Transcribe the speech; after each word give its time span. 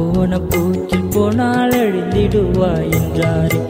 போன 0.00 0.40
போக்கில் 0.40 1.08
போனால் 1.10 1.70
அழிந்திடுவாய் 1.70 2.90
என்றாரே. 2.90 3.60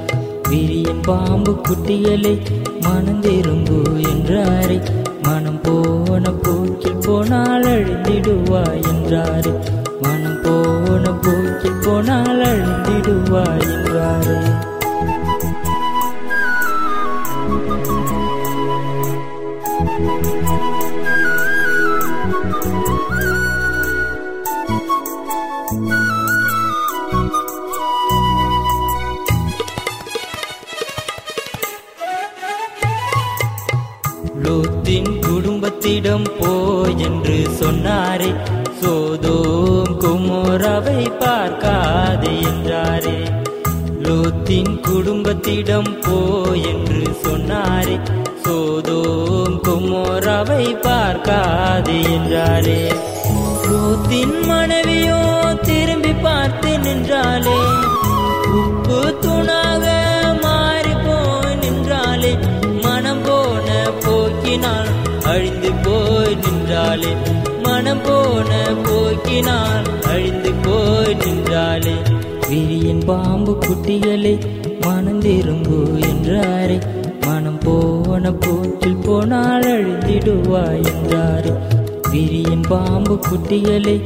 விரியின் 0.49 1.01
பாம்பு 1.01 1.61
குட்டிகளே 1.69 2.33
மனந்திரும்பு 2.81 3.79
என்றாரே. 4.13 4.79
மனம் 5.23 5.61
போன 5.63 6.33
போக்கில் 6.33 7.01
போனால் 7.01 7.63
அழிந்திடுவாய் 7.63 8.83
என்றாரே. 8.93 9.53
மனம் 10.01 10.41
போன 10.43 11.13
போக்கில் 11.13 11.81
போனால் 11.81 12.43
அழிந்திடுவாய் 12.43 13.65
என்றாரே. 13.71 14.70
குடும்பத்திடம் 36.11 36.39
போய் 36.39 36.99
என்று 36.99 37.37
சொன்னாரே. 37.59 38.31
சோதோம் 38.81 39.93
குமோராவை 40.01 41.03
பார்க்காதே 41.19 42.33
என்றாரே. 42.41 43.15
லோத்தின் 44.03 44.73
குடும்பத்திடம் 44.87 45.93
போய் 46.01 46.63
என்று 46.63 47.03
சொன்னாரே. 47.23 47.97
சோதோம் 48.45 49.57
குமோராவை 49.63 50.65
பார்க்காதே 50.81 52.01
என்றாரே. 52.17 52.81
லோத்தின் 53.71 54.37
மனைவியோ 54.47 55.21
திரும்பி 55.63 56.13
பார்த்து 56.13 56.79
நின்றாளே. 56.79 57.61
மனம் 67.91 68.03
போன 68.03 68.51
போக்கினால் 68.83 69.87
அழிந்து 70.03 70.51
போய் 70.63 71.15
நின்றாளே. 71.15 71.95
விரியின் 72.49 73.03
பாம்பு 73.05 73.53
குட்டிகளே 73.59 74.33
மனந்திரும்பு 74.81 75.79
என்றாரே. 76.11 76.77
மனம் 77.27 77.59
போன 77.59 78.33
போக்கில் 78.33 78.97
போனால் 78.97 79.63
அழிந்திடுவாய் 79.63 80.85
என்றாரே. 80.93 81.53
விரியின் 82.11 82.65
பாம்பு 82.69 83.19
குட்டிகளே 83.29 83.97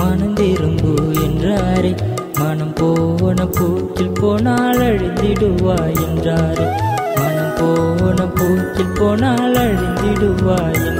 மனந்திரும்பு 0.00 0.94
என்றாரே. 1.24 1.92
மனம் 2.38 2.72
போன 2.72 3.46
போக்கில் 3.46 4.16
போனால் 4.20 4.82
அழிந்திடுவாய் 4.88 5.98
என்றாரே. 6.06 6.68
மனம் 7.16 7.54
போன 7.58 8.28
போக்கில் 8.34 8.94
போனால் 8.94 9.56
அழிந்திடுவாய் 9.56 10.91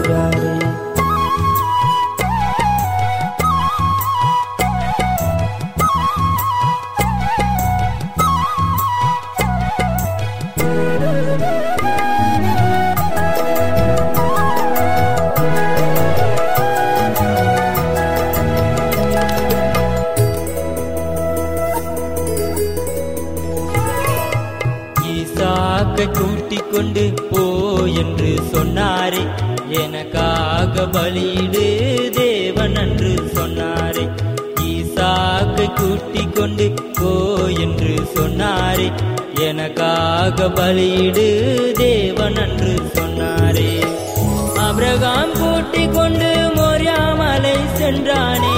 எனக்காக 40.42 40.60
பலியிடு 40.60 41.26
தேவன் 41.72 42.38
என்று 42.44 42.72
சொன்னாரே. 42.94 43.72
அபிரகாம் 44.66 45.34
கூட்டிக் 45.40 45.92
கொண்டு 45.92 46.30
மொரியாமலை 46.56 47.54
சென்றானே. 47.78 48.54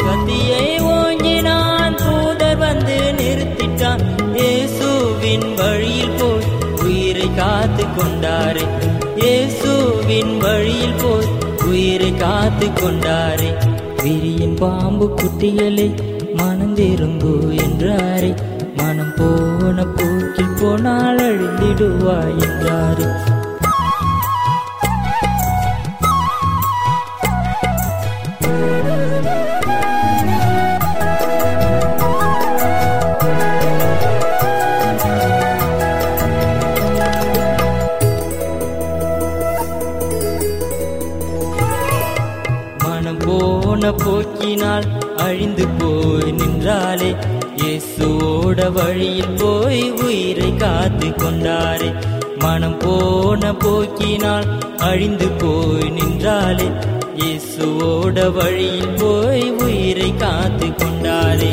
கத்தியை 0.00 0.66
ஓங்கினான் 0.94 1.94
தூதர் 2.00 2.58
வந்து 2.58 2.96
நிறுத்திட்டான். 3.18 4.02
இயேசுவின் 4.34 5.46
வழியில் 5.54 6.16
போய் 6.18 6.48
உயிரை 6.82 7.28
காத்து 7.34 7.86
கொண்டாரே. 7.98 8.66
இயேசுவின் 9.16 10.34
வழியில் 10.38 10.98
போய் 11.02 11.30
உயிரை 11.68 12.12
காத்து 12.14 12.68
கொண்டாரே. 12.82 13.52
விரியின் 14.02 14.58
பாம்பு 14.58 15.08
குட்டிகளே 15.14 15.88
மனந்திரும்பு 16.40 17.32
என்றாரே. 17.64 18.32
மனம் 18.76 19.14
போன 19.16 19.86
போக்கில் 19.94 20.56
போனால் 20.60 21.22
அழிந்திடுவாய் 21.24 22.36
என்றாரே 22.40 23.08
போன 43.26 43.90
போக்கினால் 43.94 44.86
அழிந்து 45.16 45.64
போய் 45.78 46.30
நின்றாலே 46.32 47.10
இயேசுவோட 47.76 48.72
வழியில் 48.72 49.34
போய் 49.36 49.90
உயிரை 49.90 50.56
காத்து 50.56 51.08
கொண்டாரே. 51.08 51.88
மனம் 52.38 52.78
போன 52.78 53.52
போக்கினால் 53.52 54.46
அழிந்து 54.78 55.28
போய் 55.28 55.90
நின்றாலே. 55.90 56.68
இயேசுவோட 57.16 58.32
வழியில் 58.32 58.94
போய் 58.94 59.50
உயிரை 59.50 60.16
காத்து 60.16 60.66
கொண்டாரே. 60.66 61.52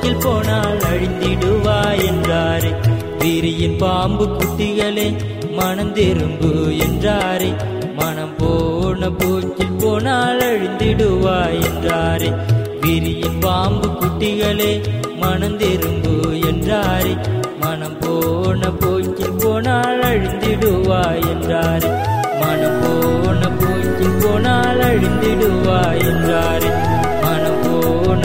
போக்கில் 0.00 0.20
போனால் 0.24 0.82
அழிந்திடுவாய் 0.88 2.02
என்றாரே. 2.08 2.70
வீரியின் 3.20 3.74
பாம்பு 3.76 4.24
குட்டிகளே 4.34 5.06
மனம் 5.56 5.90
திரும்பு 5.92 6.50
என்றாரே. 6.84 7.48
மனம் 7.98 8.34
போன 8.40 9.08
போக்கில் 9.20 9.74
போனால் 9.80 10.42
அழிந்திடுவாய் 10.48 11.58
என்றாரே. 11.68 12.30
வீரியின் 12.82 13.40
பாம்பு 13.40 13.88
குட்டிகளே 14.00 14.70
மனம் 15.22 15.56
திரும்பு 15.56 16.14
என்றாரே. 16.50 17.14
மனம் 17.64 17.98
போன 18.00 18.70
போக்கில் 18.82 19.38
போனால் 19.42 20.04
அழிந்திடுவாய் 20.10 21.24
என்றாரே. 21.32 21.90
மனம் 22.42 22.78
போன 22.84 23.42
போக்கில் 23.62 24.18
போனால் 24.22 24.84
அழிந்திடுவாய் 24.90 26.02
என்றாரே. 26.12 26.70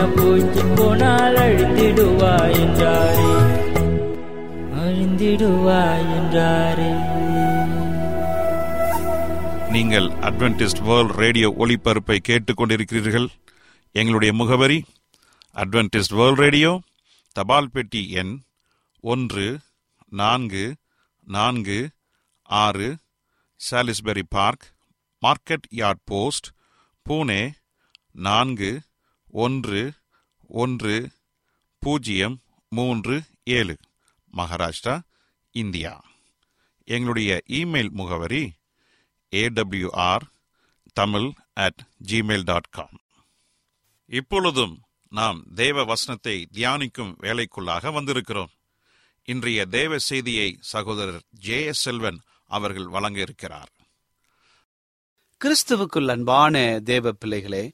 பூச்சி 0.08 0.62
போனால் 0.76 1.36
அழிந்திடுவாய் 1.36 2.56
என்றாரே. 2.60 3.32
அழிந்திடுவாய் 4.84 6.08
என்றாரே. 6.20 6.92
நீங்கள் 9.72 10.08
அட்வென்டிஸ்ட் 10.08 10.82
வேர்ல்ட் 10.82 11.16
ரேடியோ 11.16 11.54
ஒளிபரப்பை 11.60 12.18
கேட்டுக்கொண்டிருக்கிறீர்கள். 12.30 13.28
எங்களுடைய 13.92 14.34
முகவரி 14.34 14.84
அட்வென்டிஸ்ட் 15.56 16.14
வேர்ல்ட் 16.14 16.38
ரேடியோ 16.38 16.80
தபால் 17.32 17.70
பெட்டி 17.70 18.10
எண் 18.12 18.40
ஒன்று 19.02 19.60
நான்கு 20.10 20.76
நான்கு 21.28 21.90
ஆறு 22.44 22.96
Salisbury 23.72 24.22
park 24.30 24.66
market 25.22 25.68
yard 25.76 26.04
post 26.04 26.48
Pune 27.10 27.52
நான்கு 28.12 28.82
ஒன்று 29.36 29.94
ஒன்று 30.48 31.12
பூஜ்ஜியம் 31.80 32.42
மூன்று 32.70 33.24
ஏழு. 33.44 33.78
மகாராஷ்டிரா 34.38 35.02
இந்தியா. 35.52 35.94
எங்களுடைய 36.84 37.42
இமெயில் 37.48 37.90
முகவரி 37.90 38.54
AWR 39.32 40.26
Tamil 40.94 41.32
at 41.54 41.80
Gmail 42.08 42.44
dot 42.44 42.70
com 42.70 43.00
இப்பொழுதும் 44.08 44.82
நாம் 45.10 45.44
தேவ 45.56 45.84
வசனத்தை 45.84 46.48
தியானிக்கும் 46.54 47.14
வேலைக்குள்ளாக 47.22 47.92
வந்திருக்கிறோம். 47.98 48.54
இன்றைய 49.24 49.66
தேவ 49.66 49.98
செய்தியை 49.98 50.58
சகோதரர் 50.60 51.24
ஜே 51.30 51.64
எஸ் 51.66 51.82
செல்வன் 51.82 52.20
அவர்கள் 52.48 52.88
வழங்க 52.88 53.20
இருக்கிறார். 53.20 53.72
கிறிஸ்துவுக்குள் 55.46 56.08
அன்பான 56.08 56.80
தேவ 56.84 57.12
பிள்ளைகளே 57.12 57.74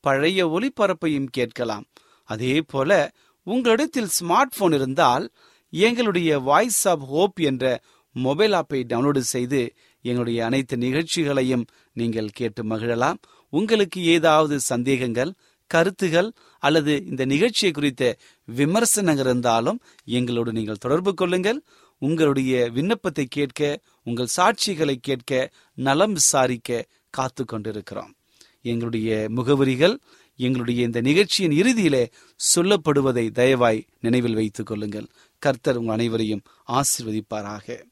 பழைய 0.00 0.46
ஒளிபரப்பையும் 0.46 1.30
கேட்கலாம். 1.30 1.86
அதே 2.24 2.62
போல 2.62 3.12
உங்களிடத்தில் 3.42 4.14
ஸ்மார்ட் 4.18 4.56
போன் 4.58 4.72
இருந்தால் 4.72 5.30
எங்களுடைய 5.72 6.38
வாய்ஸ் 6.38 6.88
ஆப் 6.88 7.04
ஹோப் 7.04 7.40
என்ற 7.40 7.64
மொபைல் 8.12 8.52
ஆப்பை 8.52 8.80
டவுன்லோடு 8.90 9.18
செய்து 9.18 9.60
எங்களுடைய 10.02 10.44
அனைத்து 10.44 10.76
நிகழ்ச்சிகளையும் 10.76 11.64
நீங்கள் 11.92 12.36
கேட்டு 12.38 12.62
மகிழலாம். 12.64 13.18
உங்களுக்கு 13.48 14.00
ஏதாவது 14.02 14.60
சந்தேகங்கள் 14.60 15.32
கருத்துகள் 15.66 16.32
அல்லது 16.58 16.92
இந்த 17.06 17.24
நிகழ்ச்சியை 17.24 17.72
குறித்த 17.74 18.04
விமர்சனங்கள் 18.44 19.24
இருந்தாலும் 19.24 19.80
எங்களோடு 20.04 20.52
நீங்கள் 20.52 20.82
தொடர்பு 20.84 21.14
கொள்ளுங்கள். 21.14 21.60
உங்களுடைய 22.02 22.70
விண்ணப்பத்தை 22.70 23.26
கேட்க 23.26 23.80
உங்கள் 24.04 24.34
சாட்சிகளை 24.36 24.96
கேட்க 25.00 25.50
நலம் 25.74 26.12
விசாரிக்க 26.12 26.86
காத்து 27.10 27.44
கொண்டிருக்கிறோம். 27.44 28.12
எங்களுடைய 28.62 29.28
முகவரிகள் 29.36 29.96
எங்களுடைய 30.36 30.82
இந்த 30.82 31.00
நிகழ்ச்சியின் 31.00 31.52
இறுதியிலே 31.52 32.10
சொல்லப்படுவதை 32.54 33.30
தயவாய் 33.30 33.86
நினைவில் 34.00 34.34
வைத்துக் 34.34 34.66
கொள்ளுங்கள். 34.66 35.06
கர்த்தர் 35.38 35.76
உங்கள் 35.76 35.94
அனைவரையும் 35.94 36.42
ஆசிர்வதிப்பாராக. 36.68 37.82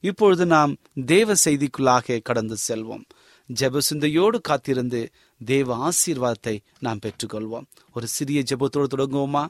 இப்பொழுது 0.00 0.46
நாம் 0.46 0.76
தேவ 1.06 1.32
செய்திக்குள்ளாக 1.44 2.20
கடந்து 2.22 2.56
செல்வோம். 2.68 3.04
ஜபசிந்தையோடு 3.54 4.40
காத்திருந்து 4.40 5.10
தேவ 5.44 5.88
ஆசீர்வாதத்தை 5.88 6.58
நாம் 6.78 6.98
பெற்றுக்கொள்வோம். 6.98 7.64
ஒரு 7.92 8.06
சிறிய 8.06 8.42
ஜெபத்தோடு 8.42 8.86
தொடங்குவோமா? 8.96 9.46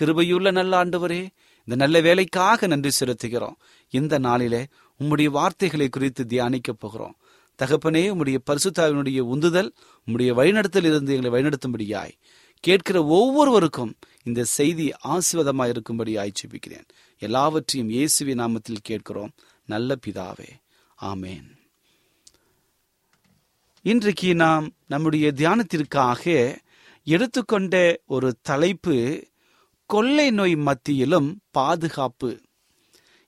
கிருபையுள்ள 0.00 0.52
நல்ல 0.52 0.84
ஆண்டவரே 0.84 1.28
இந்த 1.58 1.76
நல்ல 1.76 2.00
வேலைக்காக 2.00 2.66
நன்றி 2.66 2.90
செலுத்துகிறோம். 3.00 3.54
இந்த 3.90 4.18
நாளிலே 4.18 4.66
உம்முடைய 5.00 5.24
வார்த்தைகளை 5.24 5.88
குறித்து 5.88 6.26
தியானிக்க 6.26 6.72
போகிறோம். 6.72 7.16
தகப்பனே 7.62 8.04
உம்முடைய 8.12 8.38
பரிசுத்தாவினுடைய 8.50 9.20
உந்துதல் 9.20 9.74
உம்முடைய 10.06 10.30
வழிநடத்தல் 10.34 10.84
இருந்து 10.84 11.14
எங்களை 11.14 11.30
வழிநடத்தும்படியாய் 11.38 12.12
கேட்கிற 12.60 13.04
ஒவ்வொருவருக்கும் 13.04 13.94
இந்த 14.22 14.44
செய்தி 14.44 14.92
ஆசிர்வாதமாக 15.08 15.68
இருக்கும்படி 15.68 16.16
ஆய்ச்சிப்பிக்கிறேன் 16.16 16.88
எல்லாவற்றையும் 17.18 17.90
இயேசுவி 17.90 18.24
நாமத்தில் 18.24 18.82
கேட்கிறோம். 18.82 19.32
நல்ல 19.64 19.96
பிதாவே. 20.06 20.48
ஆமேன். 21.02 21.48
இன்றைக்கு 23.82 24.34
நாம் 24.34 24.70
நம்முடைய 24.86 25.32
தியானத்திற்காக 25.36 26.56
எடுத்துக்கொண்ட 27.04 28.00
ஒரு 28.06 28.36
தலைப்பு 28.42 29.26
கொள்ளை 29.86 30.30
நோய் 30.30 30.56
மத்தியிலும் 30.56 31.40
பாதுகாப்பு. 31.50 32.40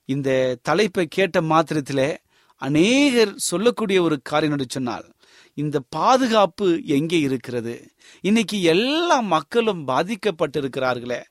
இந்த 0.05 0.57
தலைப்பை 0.61 1.05
கேட்ட 1.09 1.41
மாத்திரத்திலே 1.41 2.17
அநேகர் 2.55 3.33
சொல்லக்கூடிய 3.35 4.01
ஒரு 4.01 4.21
காரியம் 4.21 4.51
என்று 4.51 4.65
சொன்னால் 4.69 5.13
இந்த 5.53 5.81
பாதுகாப்பு 5.89 6.81
எங்கே 6.85 7.19
இருக்கிறது? 7.19 7.91
இன்னைக்கு 8.21 8.61
எல்லா 8.61 9.19
மக்களும் 9.19 9.87
பாதிக்கப்பட்டிருக்கிறார்களே. 9.87 11.21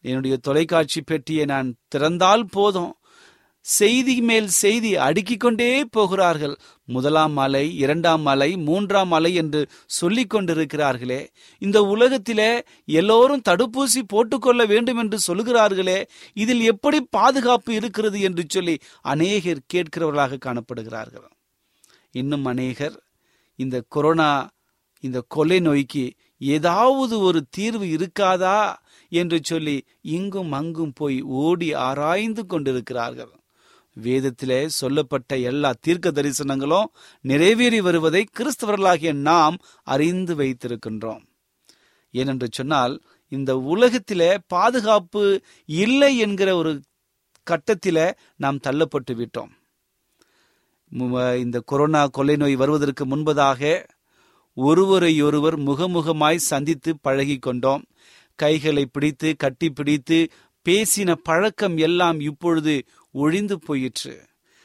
என்னுடைய 0.00 0.36
தொலைக்காட்சி 0.36 1.00
பெட்டியை 1.00 1.44
நான் 1.44 1.74
திறந்தால் 1.94 2.42
போதும். 2.50 2.94
செய்தி 3.60 4.20
மேல் 4.20 4.48
செய்தி 4.48 4.96
அடுக்கிக் 4.96 5.40
கொண்டே 5.40 5.84
போகிறார்கள். 5.84 6.56
முதலாம் 6.84 7.32
மலை 7.32 7.76
இரண்டாம் 7.76 8.20
மலை 8.20 8.56
மூன்றாம் 8.56 9.08
மலை 9.08 9.34
என்று 9.34 9.66
சொல்லிக் 9.86 10.34
கொண்டிருக்கிறார்களே. 10.34 11.26
இந்த 11.58 11.82
உலகத்திலே 11.82 12.62
எல்லோரும் 12.84 13.42
தடுப்பூசி 13.48 14.02
போட்டுக்கொள்ள 14.06 14.66
வேண்டும் 14.66 14.96
என்று 14.96 15.18
சொல்லுகிறார்களே. 15.26 16.04
இதில் 16.34 16.60
எப்படி 16.60 17.00
பாதுகாப்பு 17.00 17.74
இருக்கிறது 17.74 18.20
என்று 18.20 18.44
சொல்லி 18.48 18.78
அநேகர் 19.02 19.60
கேட்கிறவர்களாக 19.74 20.40
காணப்படுகிறார்கள். 20.46 21.28
இன்னும் 22.10 22.44
அநேகர் 22.44 23.02
இந்த 23.56 23.82
கொரோனா 23.88 24.48
இந்த 25.00 25.24
கொலை 25.28 25.60
நோய்க்கு 25.60 26.12
ஏதாவது 26.38 27.18
ஒரு 27.18 27.44
தீர்வு 27.50 27.84
இருக்காதா 27.84 28.74
என்று 29.08 29.40
சொல்லி 29.42 29.84
இங்கும் 30.00 30.52
அங்கும் 30.52 30.92
போய் 30.94 31.22
ஓடி 31.22 31.72
ஆராய்ந்து 31.72 32.46
கொண்டிருக்கிறார்கள். 32.46 33.32
வேதத்திலே 34.02 34.66
சொல்லப்பட்ட 34.66 35.38
எல்லா 35.38 35.74
தீர்க்க 35.80 36.10
தரிசனங்களும் 36.10 36.90
நிறைவேறி 37.20 37.80
வருவதை 37.80 38.26
கிறிஸ்தவர்களாகிய 38.38 39.12
நாம் 39.12 39.56
அறிந்து 39.82 40.34
வைத்திருக்கின்றோம். 40.36 41.24
ஏனென்று 42.12 42.46
சொன்னால் 42.50 43.02
இந்த 43.28 43.56
உலகத்திலே 43.56 44.38
பாதுகாப்பு 44.46 45.40
இல்லை 45.64 46.18
என்கிற 46.18 46.56
ஒரு 46.56 46.82
கட்டத்தில 47.46 48.12
நாம் 48.36 48.58
தள்ளப்பட்டு 48.58 49.12
விட்டோம். 49.12 49.52
இந்த 51.36 51.60
கொரோனா 51.60 52.06
கொள்ளை 52.06 52.36
நோய் 52.36 52.56
வருவதற்கு 52.56 53.06
முன்பதாக 53.06 53.88
ஒருவரையொருவர் 54.56 55.58
முகமுகமாய் 55.58 56.46
சந்தித்து 56.50 56.98
பழகி 57.00 57.38
கொண்டோம். 57.38 57.84
கைகளை 58.34 58.86
பிடித்து 58.86 59.36
கட்டி 59.36 59.70
பிடித்து 59.70 60.28
பேசின 60.68 61.14
பழக்கம் 61.22 61.76
எல்லாம் 61.76 62.20
இப்பொழுது 62.20 62.74
ஒழிந்து 63.14 63.58
போயிற்று. 63.58 64.14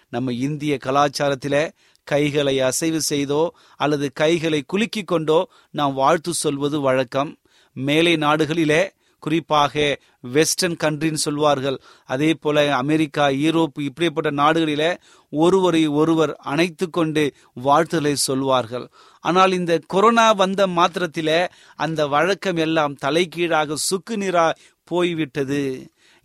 நம்ம 0.10 0.34
இந்திய 0.34 0.78
கலாச்சாரத்தில 0.84 1.56
கைகளை 2.04 2.60
அசைவு 2.60 3.00
செய்தோ 3.10 3.50
அல்லது 3.76 4.08
கைகளை 4.14 4.64
குலுக்கி 4.68 5.04
கொண்டோ 5.04 5.40
நாம் 5.72 5.94
வாழ்த்து 5.94 6.34
சொல்வது 6.34 6.80
வழக்கம். 6.80 7.38
மேலை 7.76 8.14
நாடுகளிலே 8.16 8.90
குறிப்பாக 9.20 10.00
வெஸ்டர்ன் 10.20 10.76
கண்ட்ரின்னு 10.84 11.20
சொல்வார்கள். 11.26 11.78
அதே 12.06 12.34
போல 12.34 12.76
அமெரிக்கா 12.76 13.28
ஈரோப்பு 13.28 13.80
இப்படிப்பட்ட 13.80 14.32
நாடுகளில 14.32 14.84
ஒருவரை 15.30 15.88
ஒருவர் 15.88 16.34
அணைத்து 16.36 16.90
கொண்டு 16.90 17.24
வாழ்த்துதலை 17.64 18.14
சொல்வார்கள். 18.14 18.86
ஆனால் 19.20 19.52
இந்த 19.52 19.80
கொரோனா 19.88 20.32
வந்த 20.32 20.68
மாத்திரத்தில 20.68 21.48
அந்த 21.76 22.08
வழக்கம் 22.08 22.56
எல்லாம் 22.56 22.96
தலைகீழாக 22.96 23.76
சுக்கு 23.76 24.18
நீரா 24.18 24.52
போய்விட்டது. 24.84 25.62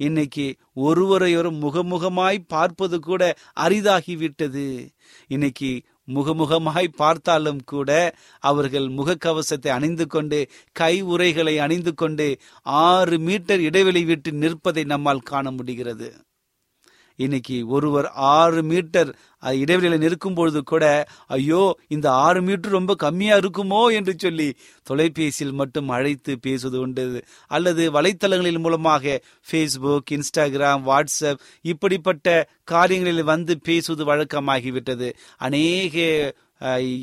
இன்னைக்கு 0.01 0.45
ஒருவரையொரு 0.81 1.51
முகமுகமாய் 1.63 2.39
பார்ப்பது 2.47 2.97
கூட 3.01 3.23
அரிதாகிவிட்டது. 3.61 4.67
இன்னைக்கு 5.29 5.71
முகமுகமாய் 6.09 6.89
பார்த்தாலும் 6.97 7.61
கூட 7.65 7.91
அவர்கள் 8.43 8.87
முகக்கவசத்தை 8.91 9.69
அணிந்து 9.69 10.07
கொண்டு 10.07 10.39
கை 10.73 10.95
உரைகளை 11.05 11.55
அணிந்து 11.59 11.95
கொண்டு 11.95 12.29
ஆறு 12.85 13.19
மீட்டர் 13.19 13.61
இடைவெளி 13.61 14.05
விட்டு 14.05 14.33
நிற்பதை 14.33 14.85
நம்மால் 14.85 15.23
காண 15.23 15.51
முடிகிறது. 15.51 16.09
இன்னைக்கு 17.21 17.57
ஒருவர் 17.69 18.07
ஆறு 18.35 18.61
மீட்டர் 18.63 19.11
இடைவெளியில் 19.63 20.03
நிற்கும் 20.05 20.35
பொழுது 20.35 20.61
கூட 20.63 20.85
ஐயோ 21.27 21.63
இந்த 21.89 22.07
ஆறு 22.27 22.41
மீட்டர் 22.43 22.77
ரொம்ப 22.79 22.95
கம்மியா 22.95 23.35
இருக்குமோ 23.37 23.81
என்று 23.93 24.15
சொல்லி 24.17 24.49
தொலைபேசியில் 24.83 25.59
மட்டும் 25.61 25.89
அழைத்து 25.89 26.33
பேசுவது 26.41 26.79
உண்டு. 26.83 27.05
அல்லது 27.47 27.83
வலைத்தளங்களின் 27.93 28.65
மூலமாக 28.67 29.21
ஃபேஸ்புக் 29.49 30.13
இன்ஸ்டாகிராம் 30.17 30.87
வாட்ஸ்அப் 30.91 31.43
இப்படிப்பட்ட 31.73 32.49
காரியங்களில் 32.65 33.31
வந்து 33.33 33.55
பேசுவது 33.63 34.05
வழக்கமாகிவிட்டது. 34.11 35.11
அநேக 35.39 35.97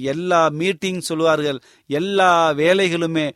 எல்லா 0.01 0.49
மீட்டிங் 0.49 0.99
சொல்வார்கள் 0.99 1.59
எல்லா 1.87 2.51
வேலைகளுமே 2.51 3.31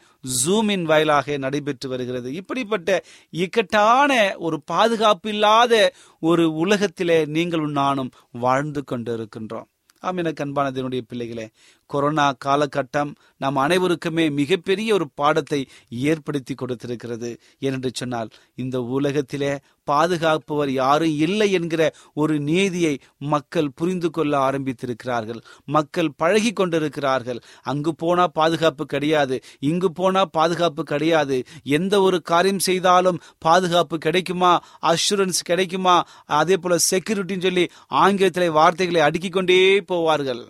ஜூமின் 0.46 0.84
வாயிலாக 0.84 1.38
நடைபெற்று 1.38 1.90
வருகிறது. 1.90 2.34
இப்படிப்பட்ட 2.34 3.04
இக்கட்டான 3.30 4.34
ஒரு 4.38 4.62
பாதுகாப்பு 4.66 5.30
இல்லாத 5.30 5.94
ஒரு 6.20 6.54
உலகத்திலே 6.54 7.26
நீங்களும் 7.26 7.72
நானும் 7.72 8.12
வாழ்ந்து 8.32 8.84
கொண்டிருக்கின்றோம். 8.92 9.68
ஆம் 10.00 10.18
எனக்கு 10.18 10.46
அன்பானதனுடைய 10.46 11.02
பிள்ளைகளே 11.08 11.50
கொரோனா 11.92 12.26
காலகட்டம் 12.46 13.12
நம் 13.38 13.56
அனைவருக்குமே 13.56 14.26
மிகப்பெரிய 14.40 14.94
ஒரு 14.94 15.06
பாடத்தை 15.20 15.60
ஏற்படுத்தி 15.90 16.54
கொடுத்திருக்கிறது. 16.54 17.30
ஏனென்று 17.62 17.92
சொன்னால் 17.94 18.30
இந்த 18.56 18.78
உலகத்திலே 18.98 19.54
பாதுகாப்பவர் 19.84 20.72
யாரும் 20.72 21.16
இல்லை 21.18 21.48
என்கிற 21.52 21.84
ஒரு 22.14 22.36
நீதியை 22.40 22.94
மக்கள் 23.18 23.72
புரிந்து 23.76 24.10
கொள்ள 24.10 24.34
ஆரம்பித்திருக்கிறார்கள். 24.50 25.42
மக்கள் 25.66 26.12
பழகி 26.16 26.52
கொண்டிருக்கிறார்கள். 26.54 27.40
அங்கு 27.64 27.96
போனா 27.96 28.28
பாதுகாப்பு 28.40 28.86
கிடையாது 28.86 29.40
இங்கு 29.60 29.92
போனா 29.92 30.26
பாதுகாப்பு 30.38 30.84
கிடையாது. 30.84 31.38
எந்த 31.78 32.02
ஒரு 32.02 32.22
காரியம் 32.22 32.66
செய்தாலும் 32.70 33.22
பாதுகாப்பு 33.38 33.98
கிடைக்குமா? 33.98 34.54
அஷூரன்ஸ் 34.86 35.44
கிடைக்குமா? 35.44 35.98
அதே 36.40 36.58
போல 36.58 36.78
செக்யூரிட்டின்னு 36.92 37.46
சொல்லி 37.48 37.66
ஆங்கிலத்திலே 37.94 38.50
வார்த்தைகளை 38.52 39.02
அடுக்கிக் 39.02 39.32
கொண்டே 39.32 39.62
போவார்கள். 39.92 40.44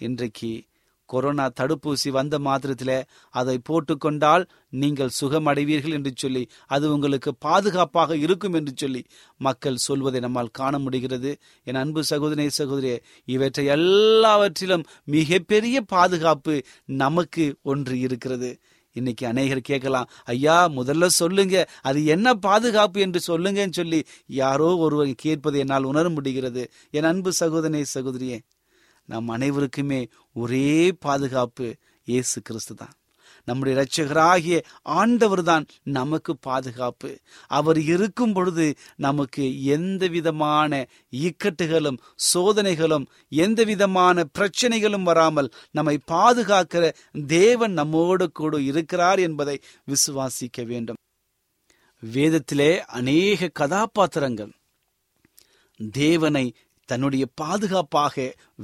இன்றைக்கு 0.00 0.50
கொரோனா 1.12 1.46
தடுப்பூசி 1.60 2.10
வந்த 2.10 2.34
மாத்திரத்தில் 2.38 2.96
அதை 3.34 3.56
போட்டுக்கொண்டால் 3.68 4.44
நீங்கள் 4.74 5.16
சுகமடைவீர்கள் 5.20 5.96
என்று 5.98 6.12
சொல்லி 6.14 6.42
அது 6.66 6.86
உங்களுக்கு 6.94 7.30
பாதுகாப்பாக 7.46 8.16
இருக்கும் 8.16 8.56
என்று 8.58 8.72
சொல்லி 8.76 9.02
மக்கள் 9.40 9.84
சொல்வதை 9.86 10.20
நம்மால் 10.20 10.56
காண 10.58 10.74
முடிகிறது. 10.78 11.30
என் 11.66 11.80
அன்பு 11.82 12.02
சகோதரே 12.10 12.48
சகோதரியே 12.58 12.96
இவற்றை 13.28 13.64
எல்லாவற்றிலும் 13.76 14.84
மிகப்பெரிய 15.08 15.80
பாதுகாப்பு 15.94 16.56
நமக்கு 17.04 17.46
ஒன்று 17.62 17.96
இருக்கிறது. 18.06 18.50
இன்னைக்கு 18.96 19.24
அநேகர் 19.26 19.68
கேட்கலாம் 19.70 20.10
ஐயா 20.24 20.58
முதல்ல 20.76 21.08
சொல்லுங்க 21.20 21.56
அது 21.82 22.00
என்ன 22.14 22.28
பாதுகாப்பு 22.46 22.98
என்று 23.00 23.20
சொல்லுங்கன்னு 23.26 23.78
சொல்லி 23.80 24.00
யாரோ 24.40 24.68
ஒருவர் 24.76 25.12
கேட்பதை 25.24 25.58
என்னால் 25.64 25.90
உணர 25.90 26.06
முடிகிறது. 26.08 26.62
என் 26.90 27.10
அன்பு 27.10 27.32
சகோதரனே 27.40 27.82
சகோதரியே 27.94 28.38
நம் 29.08 29.28
அனைவருக்குமே 29.28 30.00
ஒரே 30.36 30.70
பாதுகாப்பு 30.98 31.66
இயேசு 32.08 32.38
கிறிஸ்து 32.42 32.74
தான் 32.74 32.94
நம்முடைய 33.48 33.74
இரட்சகராகிய 33.76 34.56
ஆண்டவர் 34.82 35.42
தான் 35.42 35.64
நமக்கு 35.98 36.32
பாதுகாப்பு. 36.38 37.10
அவர் 37.50 37.78
இருக்கும் 37.84 38.32
பொழுது 38.32 38.66
நமக்கு 38.96 39.44
எந்த 39.76 40.02
விதமான 40.06 40.80
இக்கட்டுகளும் 41.22 41.98
சோதனைகளும் 42.32 43.06
எந்த 43.44 43.64
விதமான 43.64 44.26
பிரச்சனைகளும் 44.38 45.02
வராமல் 45.02 45.50
நம்மை 45.70 45.96
பாதுகாக்கிற 46.12 46.84
தேவன் 47.28 47.72
நம்மோடு 47.72 48.28
கூட 48.32 48.60
இருக்கிறார் 48.60 49.18
என்பதை 49.18 49.56
விசுவாசிக்க 49.86 50.66
வேண்டும். 50.66 51.00
வேதத்திலே 52.02 52.72
அநேக 52.98 53.50
கதாபாத்திரங்கள் 53.60 54.52
தேவனை 55.80 56.46
தன்னுடைய 56.88 57.24
பாதுகாப்பாக 57.34 58.14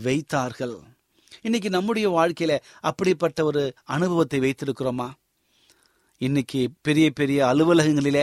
வைத்தார்கள். 0.04 0.76
இன்னைக்கு 1.42 1.70
நம்முடைய 1.70 2.06
வாழ்க்கையில 2.10 2.52
அப்படிப்பட்ட 2.80 3.38
ஒரு 3.44 3.62
அனுபவத்தை 3.86 4.38
வைத்திருக்கிறோமா? 4.40 5.08
இன்னைக்கு 6.20 6.60
பெரிய 6.82 7.06
பெரிய 7.10 7.38
அலுவலகங்களில 7.46 8.18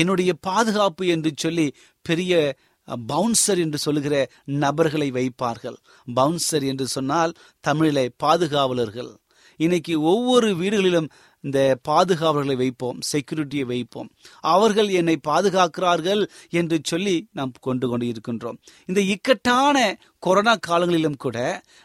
என்னுடைய 0.00 0.30
பாதுகாப்பு 0.40 1.04
என்று 1.06 1.30
சொல்லி 1.36 1.66
பெரிய 2.08 2.32
பவுன்சர் 3.08 3.60
என்று 3.64 3.78
சொல்லுகிற 3.78 4.14
நபர்களை 4.62 5.08
வைப்பார்கள். 5.12 5.78
பவுன்சர் 6.06 6.64
என்று 6.70 6.86
சொன்னால் 6.86 7.32
தமிழில 7.64 7.98
பாதுகாவலர்கள். 8.24 9.10
இன்னைக்கு 9.60 9.94
ஒவ்வொரு 10.12 10.48
வீடுகளிலும் 10.56 11.08
இந்த 11.42 11.60
பாதுகாவலர்களை 11.88 12.56
வைப்போம் 12.56 12.98
செக்யூரிட்டியை 13.12 13.64
வைப்போம். 13.64 14.10
அவர்கள் 14.40 14.88
என்னை 15.00 15.16
பாதுகாக்கிறார்கள் 15.28 16.22
என்று 16.50 16.78
சொல்லி 16.82 17.16
நாம் 17.32 17.52
கொண்டு 17.60 17.88
கொண்டு 17.88 18.06
இருக்கின்றோம் 18.06 18.58
இந்த 18.86 19.00
இக்கட்டான 19.14 19.76
கொரோனா 20.18 20.54
காலங்களிலும் 20.68 21.20
கூட 21.24 21.38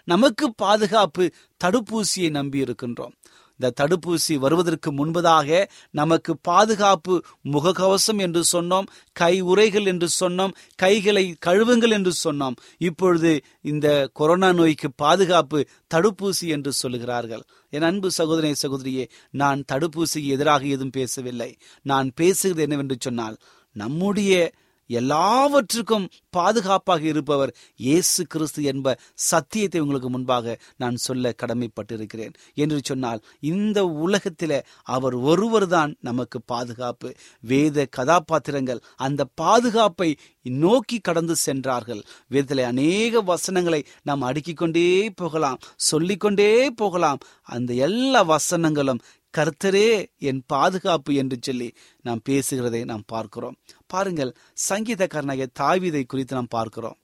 நமக்கு 0.07 0.45
பாதுகாப்பு 0.55 1.25
தடுப்பூசியை 1.63 2.29
நம்பி 2.29 2.63
இருக்கின்றோம். 2.63 3.13
இந்த 3.59 3.73
தடுப்பூசி 3.79 4.35
வருவதற்கு 4.35 4.91
முன்பதாக 4.91 5.65
நமக்கு 5.91 6.37
பாதுகாப்பு 6.41 7.23
முகக்கவசம் 7.51 8.17
என்று 8.17 8.43
சொன்னோம் 8.51 8.87
கை 9.11 9.41
உரைகள் 9.41 9.85
என்று 9.85 10.07
சொன்னோம் 10.19 10.53
கைகளை 10.75 11.35
கழுவுங்கள் 11.45 11.91
என்று 11.91 12.13
சொன்னோம். 12.23 12.55
இப்பொழுது 12.77 13.31
இந்த 13.61 13.87
கொரோனா 14.13 14.51
நோய்க்கு 14.51 14.91
பாதுகாப்பு 14.95 15.67
தடுப்பூசி 15.95 16.47
என்று 16.47 16.71
சொல்லுகிறார்கள். 16.83 17.43
என் 17.69 17.81
அன்பு 17.81 18.11
சகோதரி 18.11 18.53
சகோதரியே 18.61 19.05
நான் 19.31 19.63
தடுப்பூசிக்கு 19.71 20.27
எதிராக 20.27 20.63
எதுவும் 20.65 20.89
பேசவில்லை. 20.89 21.57
நான் 21.81 22.11
பேசுகிறது 22.21 22.57
என்னவென்று 22.57 22.97
சொன்னால் 22.99 23.37
நம்முடைய 23.75 24.53
எல்லாவற்றுக்கும் 24.89 26.07
பாதுகாப்பாக 26.29 27.03
இருப்பவர் 27.03 27.55
இயேசு 27.75 28.25
கிறிஸ்து 28.25 28.63
என்ப 28.63 28.97
சத்தியத்தை 29.13 29.81
உங்களுக்கு 29.81 30.09
முன்பாக 30.09 30.57
நான் 30.77 30.95
சொல்ல 30.95 31.33
கடமைப்பட்டிருக்கிறேன். 31.43 32.33
என்று 32.53 32.79
சொன்னால் 32.83 33.23
இந்த 33.39 33.85
உலகத்தில் 33.85 34.65
அவர் 34.83 35.13
ஒருவர் 35.13 35.67
தான் 35.67 35.95
நமக்கு 35.99 36.41
பாதுகாப்பு. 36.41 37.11
வேத 37.39 37.85
கதாபாத்திரங்கள் 37.85 38.81
அந்த 38.95 39.25
பாதுகாப்பை 39.35 40.17
நோக்கி 40.41 40.99
கடந்து 40.99 41.35
சென்றார்கள். 41.35 42.01
வேதத்தில் 42.27 42.63
அநேக 42.63 43.21
வசனங்களை 43.21 43.85
நாம் 44.03 44.21
அடுக்கிக்கொண்டே 44.21 45.09
போகலாம் 45.15 45.59
சொல்லிக்கொண்டே 45.75 46.69
போகலாம். 46.71 47.19
அந்த 47.43 47.73
எல்லா 47.73 48.21
வசனங்களும் 48.21 49.01
கர்த்தரே 49.37 49.87
என் 50.29 50.41
பாதுகாப்பு 50.53 51.11
என்று 51.21 51.37
சொல்லி 51.47 51.69
நாம் 52.05 52.21
பேசுகிறதை 52.29 52.81
நாம் 52.91 53.05
பார்க்கிறோம். 53.13 53.57
பாருங்கள் 53.87 54.31
சங்கீதக்காரனாகிய 54.69 55.47
தாவிதை 55.61 56.03
குறித்து 56.05 56.37
நாம் 56.39 56.55
பார்க்கிறோம். 56.57 56.97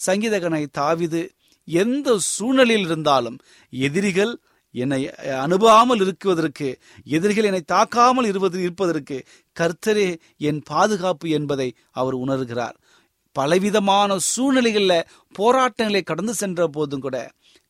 சங்கீதக்காரனாகிய 0.00 0.70
தாவிது 0.82 1.22
எந்த 1.68 2.16
சூழ்நிலையில் 2.34 2.86
இருந்தாலும் 2.88 3.38
எதிரிகள் 3.72 4.32
என்னை 4.74 5.00
அனுபாமல் 5.44 6.02
இருக்குவதற்கு 6.04 6.68
எதிரிகள் 7.16 7.48
என்னை 7.48 7.62
தாக்காமல் 7.72 8.28
இருப்பது 8.30 8.58
இருப்பதற்கு 8.66 9.16
கர்த்தரே 9.56 10.08
என் 10.48 10.60
பாதுகாப்பு 10.70 11.28
என்பதை 11.38 11.68
அவர் 12.00 12.16
உணர்கிறார். 12.24 12.76
பலவிதமான 13.36 14.16
சூழ்நிலைகளில் 14.32 15.08
போராட்டங்களை 15.34 16.02
கடந்து 16.02 16.34
சென்ற 16.34 16.66
போதும் 16.76 17.04
கூட 17.06 17.16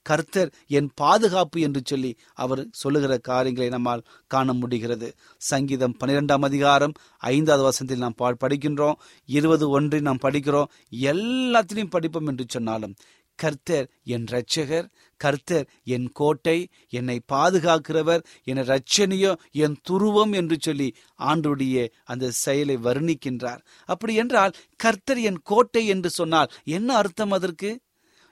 கர்த்தர் 0.06 0.50
என் 0.66 0.88
பாதுகாப்பு 0.94 1.60
என்று 1.60 1.80
சொல்லி 1.84 2.10
அவர் 2.34 2.62
சொல்லுகிற 2.72 3.12
காரியங்களை 3.18 3.68
நம்மால் 3.68 4.06
காண 4.26 4.52
முடிகிறது. 4.52 5.08
சங்கீதம் 5.40 5.96
பன்னிரெண்டாம் 6.00 6.44
அதிகாரம் 6.44 6.94
ஐந்தாவது 7.22 7.64
வசனத்தில் 7.68 8.04
நாம் 8.04 8.20
படிக்கின்றோம். 8.44 9.00
இருபது 9.28 9.68
ஒன்றில் 9.70 10.06
நாம் 10.08 10.22
படிக்கிறோம். 10.22 10.70
எல்லாத்திலையும் 11.12 11.94
படிப்போம் 11.96 12.26
என்று 12.26 12.46
சொன்னாலும் 12.48 12.94
கர்த்தர் 13.38 13.86
என் 14.04 14.24
இரட்சகர் 14.30 14.86
கர்த்தர் 15.20 15.66
என் 15.84 16.08
கோட்டை 16.12 16.56
என்னை 16.88 17.16
பாதுகாக்கிறவர் 17.32 18.22
என் 18.44 18.62
ரட்சணியோ 18.70 19.32
என் 19.64 19.76
துருவம் 19.88 20.32
என்று 20.32 20.56
சொல்லி 20.60 20.88
ஆண்டுடைய 21.20 21.86
அந்த 22.04 22.30
செயலை 22.30 22.76
வர்ணிக்கின்றார். 22.76 23.62
அப்படி 23.88 24.14
என்றால் 24.14 24.56
கர்த்தர் 24.76 25.20
என் 25.20 25.40
கோட்டை 25.42 25.86
என்று 25.86 26.10
சொன்னால் 26.10 26.52
என்ன 26.64 26.90
அர்த்தம் 26.94 27.30
அதற்கு? 27.30 27.70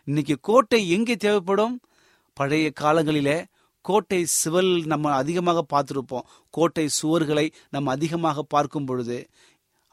இன்னைக்கு 0.09 0.39
கோட்டை 0.41 0.91
எங்கே 0.91 1.17
தேவைப்படும்? 1.17 1.81
பழைய 2.35 2.73
காலங்களிலே 2.81 3.45
கோட்டை 3.85 4.25
சிவல் 4.25 4.71
நம்ம 4.85 5.13
அதிகமாக 5.13 5.65
பார்த்திருப்போம். 5.73 6.25
கோட்டை 6.51 6.89
சுவர்களை 7.03 7.53
நம்ம 7.71 7.91
அதிகமாக 7.91 8.43
பார்க்கும் 8.43 8.85
பொழுது 8.85 9.19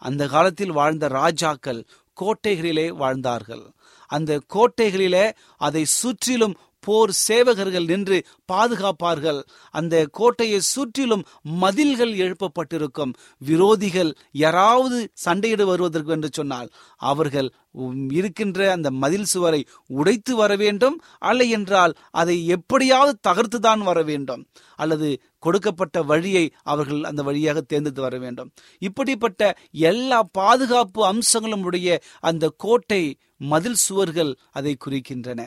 அந்த 0.01 0.27
காலத்தில் 0.27 0.71
வாழ்ந்த 0.71 1.07
ராஜாக்கள் 1.07 1.81
கோட்டைகளிலே 2.21 2.87
வாழ்ந்தார்கள். 3.01 3.65
அந்த 4.09 4.41
கோட்டைகளிலே 4.53 5.25
அதை 5.57 5.85
சுற்றிலும் 5.85 6.55
போர் 6.85 7.13
சேவகர்கள் 7.27 7.89
நின்று 7.91 8.17
பாதுகாப்பார்கள். 8.51 9.39
அந்த 9.73 9.95
கோட்டையை 10.11 10.59
சுற்றிலும் 10.73 11.25
மதில்கள் 11.63 12.13
எழுப்பப்பட்டிருக்கும். 12.23 13.13
விரோதிகள் 13.41 14.11
யாராவது 14.43 14.99
சண்டையிட 15.25 15.63
வருவதற்கு 15.65 16.11
என்று 16.11 16.31
சொன்னால் 16.31 16.69
அவர்கள் 17.01 17.49
இருக்கின்ற 18.11 18.59
அந்த 18.71 18.89
மதில் 19.03 19.29
சுவரை 19.31 19.61
உடைத்து 19.99 20.33
வர 20.35 20.51
வேண்டும். 20.55 20.97
அல்ல 21.19 21.43
என்றால் 21.57 21.93
அதை 22.11 22.35
எப்படியாவது 22.47 23.15
தகர்த்துதான் 23.27 23.81
வர 23.89 23.99
வேண்டும். 24.03 24.43
அல்லது 24.79 25.09
கொடுக்கப்பட்ட 25.39 25.97
வழியை 26.11 26.45
அவர்கள் 26.63 27.01
அந்த 27.03 27.21
வழியாக 27.23 27.57
தேர்ந்தெடுத்து 27.61 28.01
வர 28.01 28.17
வேண்டும். 28.17 28.51
இப்படிப்பட்ட 28.81 29.41
எல்லா 29.89 30.19
பாதுகாப்பு 30.39 31.01
அம்சங்களும் 31.05 31.63
உடைய 31.63 31.99
அந்த 32.21 32.53
கோட்டை 32.57 33.03
மதில் 33.51 33.81
சுவர்கள் 33.85 34.31
அதை 34.51 34.73
குறிக்கின்றன. 34.85 35.41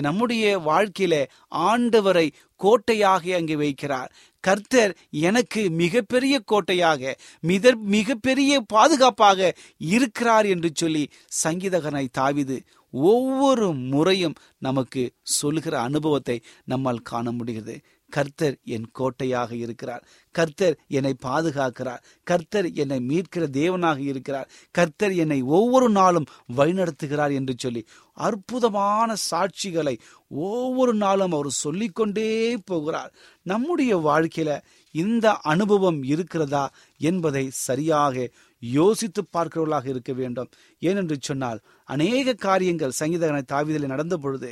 நம்முடைய 0.00 0.58
வாழ்க்கையில 0.58 1.26
ஆண்டவரை 1.50 2.30
கோட்டையாக 2.56 3.34
அங்கே 3.34 3.54
வைக்கிறார். 3.54 4.10
கர்த்தர் 4.40 4.96
எனக்கு 5.10 5.70
மிகப்பெரிய 5.70 6.40
கோட்டையாக 6.44 7.16
மித 7.40 7.74
மிகப்பெரிய 7.74 8.60
பாதுகாப்பாக 8.60 9.54
இருக்கிறார் 9.78 10.46
என்று 10.46 10.70
சொல்லி 10.74 11.08
சங்கீதகனை 11.44 12.06
தாவிது 12.18 12.60
ஒவ்வொரு 12.90 13.72
முறையும் 13.72 14.34
நமக்கு 14.58 15.10
சொல்கிற 15.22 15.80
அனுபவத்தை 15.80 16.42
நம்மால் 16.64 17.02
காண 17.02 17.30
முடிகிறது. 17.30 17.80
கர்த்தர் 18.16 18.56
என் 18.74 18.86
கோட்டையாக 18.98 19.50
இருக்கிறார். 19.54 20.04
கர்த்தர் 20.34 20.76
என்னை 20.88 21.12
பாதுகாக்கிறார். 21.26 22.02
கர்த்தர் 22.24 22.68
என்னை 22.72 22.98
மீட்கிற 23.10 23.44
தேவனாக 23.58 24.00
இருக்கிறார். 24.12 24.48
கர்த்தர் 24.70 25.14
என்னை 25.14 25.38
ஒவ்வொரு 25.56 25.88
நாளும் 25.90 26.30
வழிநடத்துகிறார் 26.56 27.34
என்று 27.34 27.54
சொல்லி 27.58 27.82
அற்புதமான 28.16 29.10
சாட்சிகளை 29.30 29.94
ஒவ்வொரு 30.28 30.94
நாளும் 30.94 31.32
அவர் 31.32 31.50
சொல்லிக்கொண்டே 31.64 32.30
போகிறார். 32.64 33.12
நம்முடைய 33.46 33.92
வாழ்க்கையில 34.08 34.50
இந்த 34.94 35.26
அனுபவம் 35.52 36.00
இருக்கிறதா 36.12 36.64
என்பதை 37.00 37.44
சரியாக 37.66 38.26
யோசித்து 38.62 39.22
பார்க்கிறவர்களாக 39.32 39.86
இருக்க 39.88 40.12
வேண்டும். 40.12 40.50
ஏனென்று 40.82 41.16
சொன்னால் 41.20 41.60
அநேக 41.88 42.36
காரியங்கள் 42.46 42.98
சங்கீதகனை 43.00 43.42
தாவிதலில் 43.52 43.92
நடந்த 43.94 44.16
பொழுது 44.16 44.50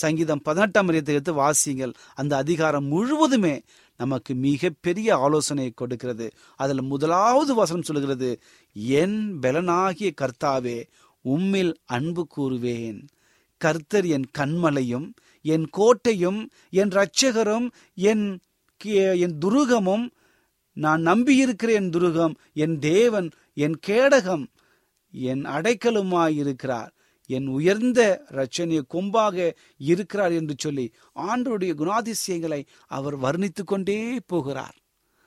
சங்கீதம் 0.00 0.42
பதினெட்டாம் 0.42 0.88
அதிகாரத்தை 0.88 1.14
எடுத்து 1.14 1.32
வாசியுங்கள். 1.42 1.94
அந்த 2.14 2.32
அதிகாரம் 2.36 2.86
முழுவதுமே 2.92 3.54
நமக்கு 4.00 4.32
மிக 4.44 4.70
பெரிய 4.80 5.08
ஆலோசனையை 5.16 5.72
கொடுக்கிறது. 5.74 6.26
அதில் 6.56 6.82
முதலாவது 6.82 7.52
வசனம் 7.54 7.88
சொல்கிறது 7.88 8.30
என் 9.00 9.18
பலனாகிய 9.42 10.10
கர்த்தாவே 10.20 10.78
உம்மில் 11.24 11.74
அன்பு 11.84 12.22
கூறுவேன். 12.36 13.00
கர்த்தர் 13.60 14.06
என் 14.06 14.26
கண்மலையும் 14.38 15.08
என் 15.44 15.66
கோட்டையும் 15.78 16.40
என் 16.70 16.88
இரட்சகரும் 16.88 17.68
என் 17.94 18.24
என் 19.24 19.36
துருகமும் 19.44 20.06
நான் 20.76 21.02
நம்பியிருக்கிற 21.06 21.70
என் 21.80 21.90
துருகம் 21.90 22.34
என் 22.64 22.76
தேவன் 22.78 23.28
என் 23.54 23.76
கேடகம் 23.86 24.44
என் 25.14 25.42
அடைக்கலுமாயிருக்கிறார். 25.56 26.90
என் 27.26 27.46
உயர்ந்த 27.46 28.24
ரச்சனைய 28.30 28.82
கொம்பாக 28.94 29.54
இருக்கிறார் 29.78 30.32
என்று 30.32 30.54
சொல்லி 30.58 30.92
ஆண்டோடைய 31.16 31.72
குணாதிசயங்களை 31.80 32.66
அவர் 32.86 33.20
வர்ணித்து 33.20 33.64
கொண்டே 33.64 34.20
போகிறார். 34.26 34.76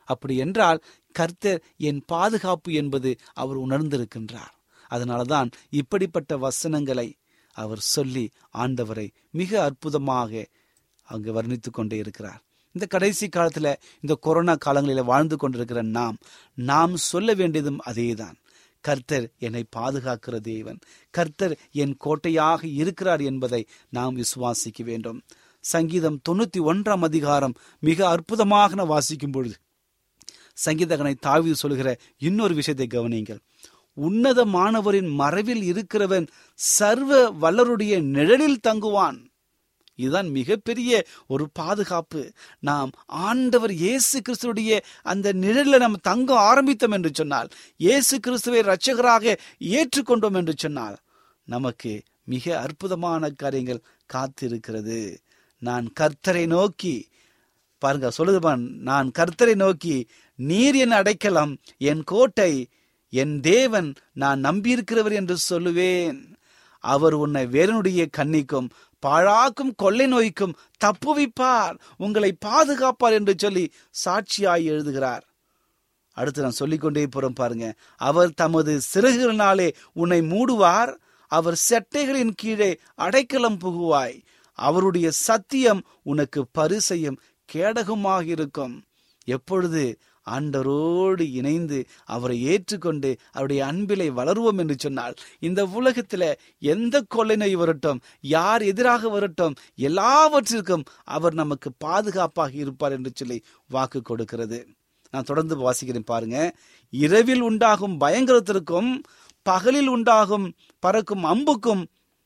அப்படி 0.05 0.36
என்றால் 0.38 0.84
கர்த்தர் 1.12 1.63
என் 1.77 2.01
பாதுகாப்பு 2.05 2.73
என்பது 2.73 3.15
அவர் 3.34 3.60
உணர்ந்திருக்கின்றார். 3.60 4.53
அதனாலதான் 4.89 5.51
இப்படிப்பட்ட 5.69 6.38
வசனங்களை 6.38 7.15
அவர் 7.51 7.79
சொல்லி 7.79 8.29
ஆண்டவரை 8.53 9.08
மிக 9.31 9.63
அற்புதமாக 9.63 10.45
அங்கு 11.03 11.41
வர்ணித்து 11.41 11.69
கொண்டே 11.71 11.97
இருக்கிறார். 11.97 12.43
இந்த 12.71 12.86
கடைசி 12.88 13.27
காலத்துல 13.27 13.75
இந்த 14.01 14.13
கொரோனா 14.21 14.55
காலங்களில 14.65 15.03
வாழ்ந்து 15.03 15.38
கொண்டிருக்கிற 15.38 15.81
நாம் 15.81 16.17
நாம் 16.53 16.95
சொல்ல 16.95 17.34
வேண்டியதும் 17.34 17.79
அதேதான். 17.86 18.36
கர்த்தர் 18.88 19.26
என்னை 19.39 19.63
பாதுகாக்கிற 19.76 20.36
தேவன். 20.39 20.80
கர்த்தர் 21.10 21.54
என் 21.71 21.95
கோட்டையாக 21.98 22.62
இருக்கிறார் 22.82 23.21
என்பதை 23.21 23.62
நாம் 23.89 24.15
விசுவாசிக்க 24.15 24.84
வேண்டும். 24.84 25.19
சங்கீதம் 25.63 26.21
தொண்ணூத்தி 26.30 26.60
ஒன்றாம் 26.60 27.04
அதிகாரம் 27.04 27.56
மிக 27.80 28.00
அற்புதமாக 28.08 28.86
வாசிக்கும் 28.86 29.32
பொழுது 29.32 29.56
சங்கீதகனை 30.65 31.13
தாவி 31.19 31.54
சொல்கிற 31.54 31.89
இன்னொரு 32.17 32.54
விஷயத்தை 32.54 32.88
கவனியுங்கள். 32.88 33.41
உன்னதமானவரின் 33.98 35.10
மறைவில் 35.21 35.63
இருக்கிறவன் 35.71 36.28
சர்வ 36.54 37.12
வல்லருடைய 37.41 37.95
நிழலில் 38.15 38.63
தங்குவான். 38.67 39.19
இதுதான் 39.95 40.29
மிகப்பெரிய 40.29 40.91
ஒரு 41.27 41.45
பாதுகாப்பு. 41.53 42.21
நாம் 42.60 42.91
ஆண்டவர் 43.27 43.73
இயேசு 43.86 44.15
கிறிஸ்துடைய 44.19 44.79
அந்த 45.03 45.34
நிழலில் 45.43 45.84
நம்ம 45.86 46.01
தங்க 46.01 46.29
ஆரம்பித்தோம் 46.49 46.95
என்று 46.97 47.12
சொன்னால் 47.13 47.49
இயேசு 47.77 48.15
கிறிஸ்துவை 48.19 48.60
இரட்சகராக 48.62 49.36
ஏற்றுக்கொண்டோம் 49.77 50.39
என்று 50.41 50.55
சொன்னால் 50.58 50.97
நமக்கு 51.47 51.93
மிக 52.34 52.45
அற்புதமான 52.60 53.29
காரியங்கள் 53.29 53.86
காத்திருக்கிறது. 54.10 55.01
நான் 55.62 55.86
கர்த்தரை 55.99 56.45
நோக்கி 56.47 56.95
பாருங்க 57.81 58.10
சொல்லுதுபான் 58.17 58.63
நான் 58.89 59.08
கர்த்தரை 59.19 59.55
நோக்கி 59.55 59.95
நீர் 60.39 60.75
என் 60.75 60.91
அடைக்கலம் 60.91 61.51
என் 61.77 62.03
கோட்டை 62.03 62.53
என் 63.13 63.36
தேவன் 63.39 63.89
நான் 64.13 64.39
நம்பியிருக்கிறவர் 64.43 65.15
என்று 65.19 65.36
சொல்லுவேன். 65.49 66.17
அவர் 66.84 67.15
உன்னை 67.23 67.43
வேறனுடைய 67.45 68.01
கண்ணிக்கும் 68.17 68.67
பாழாக்கும் 69.06 69.76
கொள்ளை 69.76 70.06
நோய்க்கும் 70.08 70.56
தப்புவிப்பார். 70.86 71.80
உங்களை 71.98 72.38
பாதுகாப்பார் 72.46 73.13
என்று 73.13 73.34
சொல்லி 73.38 73.74
சாட்சியாய் 74.06 74.63
எழுதுகிறார். 74.63 75.24
அடுத்து 76.12 76.41
நான் 76.41 76.60
சொல்லிக்கொண்டே 76.62 77.06
போறோம் 77.06 77.36
பாருங்க. 77.36 77.74
அவர் 77.96 78.34
தமது 78.34 78.82
சிறகுகளினாலே 78.94 79.74
உன்னை 79.94 80.20
மூடுவார். 80.22 80.94
அவர் 81.28 81.60
செட்டைகளின் 81.70 82.32
கீழே 82.36 82.80
அடைக்கலம் 82.96 83.58
புகுவாய். 83.58 84.22
அவருடைய 84.54 85.12
சத்தியம் 85.12 85.82
உனக்கு 86.04 86.48
பரிசையும் 86.52 87.20
கேடகமாக 87.54 88.26
இருக்கும் 88.26 88.84
எப்பொழுது 89.26 89.98
ஆண்டரோடு 90.31 91.21
இணைந்து 91.31 91.85
அவரை 92.05 92.43
ஏற்றுக்கொண்டு 92.43 93.17
அவருடைய 93.31 93.65
அன்பிலை 93.65 94.07
வளருவோம் 94.11 94.57
என்று 94.57 94.75
சொன்னால் 94.79 95.13
இந்த 95.39 95.65
உலகத்துல 95.65 96.33
எந்த 96.59 97.03
கொள்ளை 97.07 97.35
நோய் 97.35 97.55
வரட்டும் 97.55 98.01
யார் 98.21 98.61
எதிராக 98.61 99.09
வரட்டும் 99.09 99.55
எல்லாவற்றிற்கும் 99.75 100.83
அவர் 101.03 101.33
நமக்கு 101.33 101.71
பாதுகாப்பாக 101.77 102.53
இருப்பார் 102.53 102.91
என்று 102.91 103.11
சொல்லி 103.13 103.43
வாக்கு 103.69 104.01
கொடுக்கிறது. 104.01 104.67
நான் 105.11 105.23
தொடர்ந்து 105.23 105.71
வாசிக்கிறேன் 105.71 105.99
பாருங்க. 105.99 106.55
இரவில் 106.89 107.41
உண்டாகும் 107.41 107.99
பயங்கரத்திற்கும் 107.99 109.03
பகலில் 109.41 109.88
உண்டாகும் 109.88 110.53
பறக்கும் 110.79 111.23
அம்புக்கும் 111.23 111.85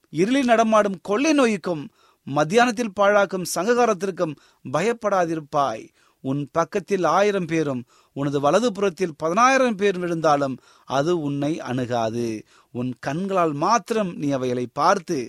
இருளில் 0.10 0.46
நடமாடும் 0.46 1.00
கொள்ளை 1.02 1.34
நோய்க்கும் 1.34 1.90
மத்தியானத்தில் 2.28 2.96
பாழாக்கும் 3.00 3.46
சங்ககாரத்திற்கும் 3.56 4.36
பயப்படாதிருப்பாய். 4.72 5.90
உன் 6.22 6.42
பக்கத்தில் 6.52 7.04
ஆயிரம் 7.04 7.46
பேரும் 7.46 7.82
உனது 8.16 8.40
வலது 8.40 8.72
புறத்தில் 8.72 9.18
பதினாயிரம் 9.24 9.76
பேரும் 9.76 10.02
விழுந்தாலும் 10.02 10.56
அது 10.90 11.12
உன்னை 11.20 11.60
அணுகாது. 11.60 12.28
உன் 12.74 12.92
கண்களால் 13.00 13.54
மாத்திரம் 13.54 14.12
நீ 14.16 14.30
அவைகளை 14.32 14.66
பார்த்து 14.74 15.20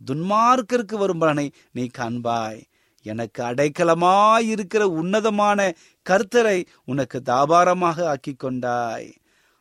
துன்மார்க்கிற்கு 0.00 0.96
வரும் 0.98 1.18
பலனை 1.18 1.46
நீ 1.72 1.84
காண்பாய். 1.98 2.60
எனக்கு 3.06 3.40
அடைக்கலமாயிருக்கிற 3.42 4.82
உன்னதமான 5.00 5.60
கர்த்தரை 6.06 6.58
உனக்கு 6.84 7.18
தாபாரமாக 7.24 8.04
ஆக்கி 8.04 8.34
கொண்டாய். 8.34 9.08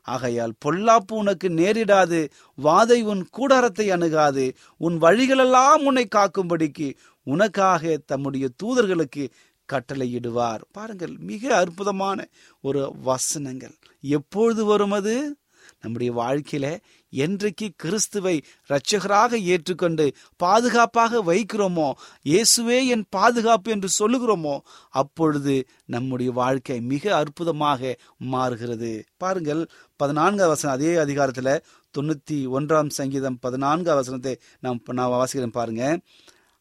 ஆகையால் 0.08 0.54
பொல்லாப்பு 0.66 1.14
உனக்கு 1.14 1.48
நேரிடாது 1.50 2.20
வாதை 2.58 3.00
உன் 3.02 3.24
கூடாரத்தை 3.30 3.86
அணுகாது. 3.92 4.46
உன் 4.78 4.98
வழிகளெல்லாம் 4.98 5.84
உன்னை 5.86 6.06
காக்கும்படிக்கு 6.16 6.88
உனக்காக 7.28 7.98
தம்முடைய 8.06 8.46
தூதர்களுக்கு 8.64 9.24
கட்டளையிடுவார். 9.72 10.62
பாருங்கள் 10.72 11.14
மிக 11.20 11.44
அற்புதமான 11.56 12.28
ஒரு 12.64 12.82
வசனங்கள். 13.04 13.76
எப்பொழுது 14.02 14.66
வரும் 14.66 14.92
அது? 14.92 15.38
நம்முடைய 15.82 16.12
வாழ்க்கையில 16.14 16.68
என்றைக்கு 17.14 17.68
கிறிஸ்துவை 17.76 18.34
இரட்சகராக 18.70 19.40
ஏற்றுக்கொண்டு 19.44 20.06
பாதுகாப்பாக 20.36 21.22
வைக்கிறோமோ 21.24 21.86
இயேசுவே 22.26 22.78
என் 22.88 23.06
பாதுகாப்பு 23.10 23.72
என்று 23.72 23.90
சொல்லுகிறோமோ 24.00 24.56
அப்பொழுது 24.90 25.56
நம்முடைய 25.86 26.32
வாழ்க்கை 26.32 26.78
மிக 26.82 27.16
அற்புதமாக 27.16 27.96
மாறுகிறது. 28.34 28.92
பாருங்கள் 29.18 29.62
பதினான்காம் 29.96 30.48
வசனம் 30.48 30.76
அதே 30.78 30.92
அதிகாரத்துல 30.96 31.52
தொண்ணூத்தி 31.96 32.40
ஒன்றாம் 32.58 32.90
சங்கீதம் 32.90 33.40
பதினான்காம் 33.42 34.00
வசனத்தை 34.02 34.34
நாம் 34.60 34.82
நான் 34.92 35.14
வாசிக்கிறேன் 35.16 35.58
பாருங்க. 35.60 35.84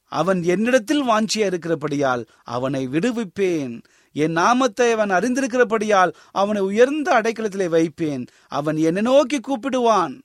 அவன் 0.09 0.43
என்னிடத்தில் 0.43 1.09
வாஞ்சியா 1.09 1.47
இருக்கிறபடியால் 1.47 2.27
அவனை 2.43 2.89
விடுவிப்பேன். 2.89 3.83
என் 4.13 4.33
நாமத்தை 4.33 4.93
அவன் 4.93 5.11
அறிந்திருக்கிறபடியால் 5.11 6.13
அவனை 6.31 6.63
உயர்ந்த 6.63 7.21
அடைக்கலத்திலே 7.21 7.69
வைப்பேன். 7.69 8.27
அவன் 8.49 8.77
என்னை 8.77 9.03
நோக்கி 9.03 9.41
கூப்பிடுவான். 9.41 10.23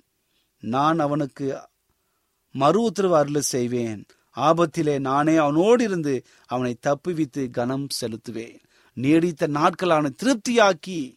நான் 0.60 1.00
அவனுக்கு 1.00 1.60
மறு 2.52 2.82
உத்தரவு 2.82 3.16
அருள் 3.18 3.42
செய்வேன். 3.42 4.06
ஆபத்திலே 4.36 5.00
நானே 5.00 5.36
அவனோடு 5.36 5.84
இருந்து 5.84 6.24
அவனை 6.46 6.78
தப்புவித்து 6.88 7.50
கனம் 7.50 7.88
செலுத்துவேன். 8.02 8.60
நீடித்த 8.94 9.48
நாட்கள் 9.48 9.90
அவனை 9.90 10.12
திருப்தியாக்கி 10.24 11.16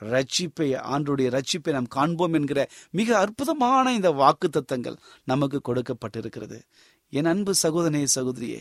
ரட்சிப்பை 0.00 0.68
ஆண்டுடைய 0.70 1.26
ரட்சிப்பை 1.28 1.70
நாம் 1.70 1.86
காண்போம் 1.86 2.32
என்கிற 2.32 2.68
மிக 2.90 3.18
அற்புதமான 3.18 3.92
இந்த 3.92 4.10
வாக்கு 4.10 4.48
தத்தங்கள் 4.48 4.96
நமக்கு 5.24 5.60
கொடுக்கப்பட்டிருக்கிறது. 5.68 6.62
என் 7.14 7.24
அன்பு 7.24 7.52
சகோதரனே 7.62 8.02
சகோதரியே 8.16 8.60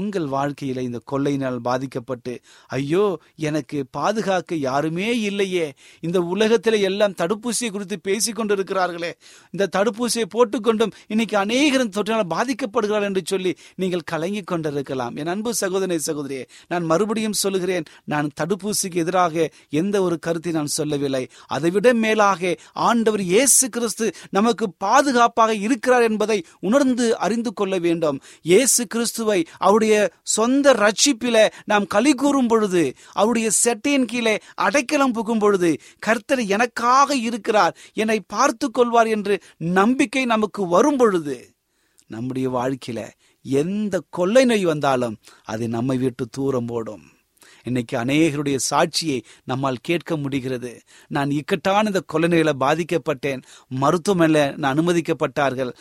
உங்கள் 0.00 0.28
வாழ்க்கையில 0.34 0.82
இந்த 0.88 1.00
கொள்ளையினால் 1.12 1.58
பாதிக்கப்பட்டு 1.68 2.32
ஐயோ 2.78 3.04
எனக்கு 3.48 3.78
பாதுகாக்க 3.98 4.58
யாருமே 4.68 5.08
இல்லையே. 5.30 5.66
இந்த 6.06 6.18
உலகத்தில 6.34 6.80
எல்லாம் 6.90 7.16
தடுப்பூசியை 7.20 7.70
குறித்து 7.74 7.98
பேசிக்கொண்டு 8.08 8.54
இருக்கிறார்களே 8.56 9.12
இந்த 9.54 9.68
தடுப்பூசியை 9.76 10.26
போட்டுக்கொண்டும் 10.34 10.94
இன்னைக்கு 11.12 11.36
அநேகரும் 11.44 11.92
தொற்றினால் 11.96 12.32
பாதிக்கப்படுகிறார் 12.34 13.06
என்று 13.08 13.22
சொல்லி 13.32 13.52
நீங்கள் 13.82 14.08
கலங்கி 14.12 14.42
கொண்டிருக்கலாம். 14.52 15.14
என் 15.20 15.32
அன்பு 15.34 15.50
சகோதரி 15.62 15.98
சகோதரியே 16.08 16.44
நான் 16.72 16.88
மறுபடியும் 16.92 17.38
சொல்லுகிறேன் 17.42 17.88
நான் 18.12 18.28
தடுப்பூசிக்கு 18.40 19.02
எதிராக 19.04 19.46
எந்த 19.80 19.96
ஒரு 20.06 20.18
கருத்தை 20.26 20.52
நான் 20.58 20.74
சொல்லவில்லை. 20.78 21.24
அதைவிட 21.56 21.88
மேலாக 22.04 22.54
ஆண்டவர் 22.88 23.24
இயேசு 23.32 23.64
கிறிஸ்து 23.76 24.06
நமக்கு 24.36 24.66
பாதுகாப்பாக 24.86 25.52
இருக்கிறார் 25.66 26.06
என்பதை 26.10 26.38
உணர்ந்து 26.68 27.06
அறிந்து 27.26 27.50
கொள்ள 27.58 27.74
வேண்டும். 27.86 28.18
இயேசு 28.50 28.82
கிறிஸ்துவை 28.94 29.40
அவருடைய 29.58 29.83
சொந்த 30.22 30.74
ரட்சிப்பில 30.74 31.38
நாம் 31.64 31.86
களி 31.86 32.12
கூறும் 32.14 32.46
பொழுது 32.46 32.82
அவருடைய 33.12 33.50
செட்டையின் 33.64 34.04
கீழே 34.04 34.34
அடைக்கலம் 34.54 35.12
புகும் 35.12 35.38
பொழுது 35.38 35.70
கர்த்தர் 35.98 36.42
எனக்காக 36.46 37.16
இருக்கிறார் 37.16 37.76
என்னை 37.94 38.18
பார்த்து 38.26 38.68
கொள்வார் 38.70 39.06
என்று 39.06 39.36
நம்பிக்கை 39.78 40.24
நமக்கு 40.24 40.62
வரும் 40.66 40.96
பொழுது 40.96 41.38
நம்முடைய 42.06 42.46
வாழ்க்கையில 42.50 43.02
எந்த 43.44 43.94
கொள்ளை 44.10 44.44
நோய் 44.44 44.64
வந்தாலும் 44.64 45.18
அது 45.44 45.64
நம்மை 45.68 45.96
விட்டு 45.96 46.24
தூரம் 46.30 46.66
போடும் 46.66 47.04
இன்னைக்கு 47.66 47.94
அநேகருடைய 47.98 48.58
சாட்சியை 48.70 49.18
நம்மால் 49.44 49.82
கேட்க 49.82 50.16
முடிகிறது. 50.16 50.72
நான் 51.08 51.30
இக்கட்டான 51.30 51.86
இந்த 51.86 52.00
கொலை 52.06 52.28
நோயில 52.28 52.52
பாதிக்கப்பட்டேன் 52.60 53.42
மருத்துவமனையில் 53.68 54.54
நான் 54.56 54.74
அனுமதிக்கப்பட்டார்கள். 54.74 55.72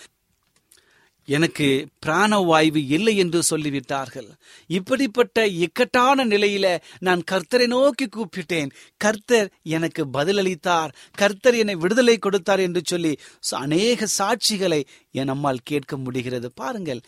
எனக்கு 1.27 1.67
பிராணவாய்வு 2.05 2.81
இல்லை 2.87 3.13
என்று 3.17 3.39
சொல்லிவிட்டார்கள். 3.49 4.29
இப்படிப்பட்ட 4.69 5.45
இக்கட்டான 5.47 6.25
நிலையில 6.25 6.65
நான் 6.99 7.21
கர்த்தரை 7.31 7.67
நோக்கி 7.67 8.07
கூப்பிட்டேன். 8.07 8.71
கர்த்தர் 8.97 9.49
எனக்கு 9.75 10.03
பதிலளித்தார். 10.13 10.93
கர்த்தர் 11.17 11.55
என்னை 11.55 11.75
விடுதலை 11.75 12.17
கொடுத்தார் 12.17 12.59
என்று 12.59 12.81
சொல்லி 12.85 13.13
அநேக 13.59 14.07
சாட்சிகளை 14.17 14.81
நம்மால் 15.11 15.59
கேட்க 15.63 15.97
முடிகிறது. 15.97 16.47
பாருங்கள் 16.55 17.01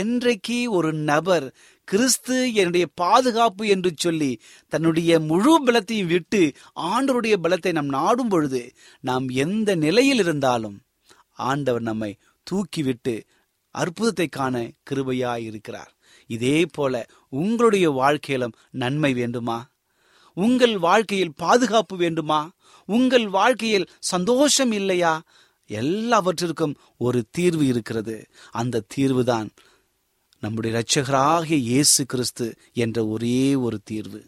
என்றைக்கு 0.00 0.58
ஒரு 0.70 0.92
நபர் 0.92 1.46
கிறிஸ்து 1.88 2.36
என்னுடைய 2.54 2.86
பாதுகாப்பு 2.94 3.64
என்று 3.66 3.90
சொல்லி 3.96 4.30
தன்னுடைய 4.72 5.20
முழு 5.20 5.54
பலத்தையும் 5.66 6.06
விட்டு 6.06 6.42
ஆண்டருடைய 6.90 7.36
பலத்தை 7.42 7.72
நாம் 7.72 7.90
நாடும் 7.98 8.28
பொழுது 8.28 8.62
நாம் 9.04 9.26
எந்த 9.44 9.74
நிலையில் 9.74 10.18
இருந்தாலும் 10.18 10.76
ஆண்டவர் 11.32 11.82
நம்மை 11.82 12.10
தூக்கிவிட்டு 12.46 13.14
அற்புதத்தை 13.70 14.28
காண 14.28 14.70
கிருபையாய் 14.90 15.42
இருக்கிறார் 15.42 15.94
இதே 16.26 16.66
போல 16.66 17.06
உங்களுடைய 17.28 17.90
வாழ்க்கையிலும் 17.90 18.52
நன்மை 18.70 19.12
வேண்டுமா? 19.12 19.70
உங்கள் 20.34 20.78
வாழ்க்கையில் 20.78 21.32
பாதுகாப்பு 21.36 21.96
வேண்டுமா? 21.96 22.50
உங்கள் 22.86 23.28
வாழ்க்கையில் 23.28 23.90
சந்தோஷம் 23.98 24.72
இல்லையா? 24.72 25.22
எல்லாவற்றிற்கும் 25.66 26.76
ஒரு 26.98 27.24
தீர்வு 27.30 27.66
இருக்கிறது. 27.66 28.26
அந்த 28.50 28.82
தீர்வுதான் 28.96 29.48
நம்முடைய 30.40 30.72
இரட்சகராகிய 30.76 31.52
இயேசு 31.52 32.06
கிறிஸ்து 32.06 32.54
என்ற 32.72 33.06
ஒரே 33.06 33.54
ஒரு 33.54 33.80
தீர்வு. 33.84 34.24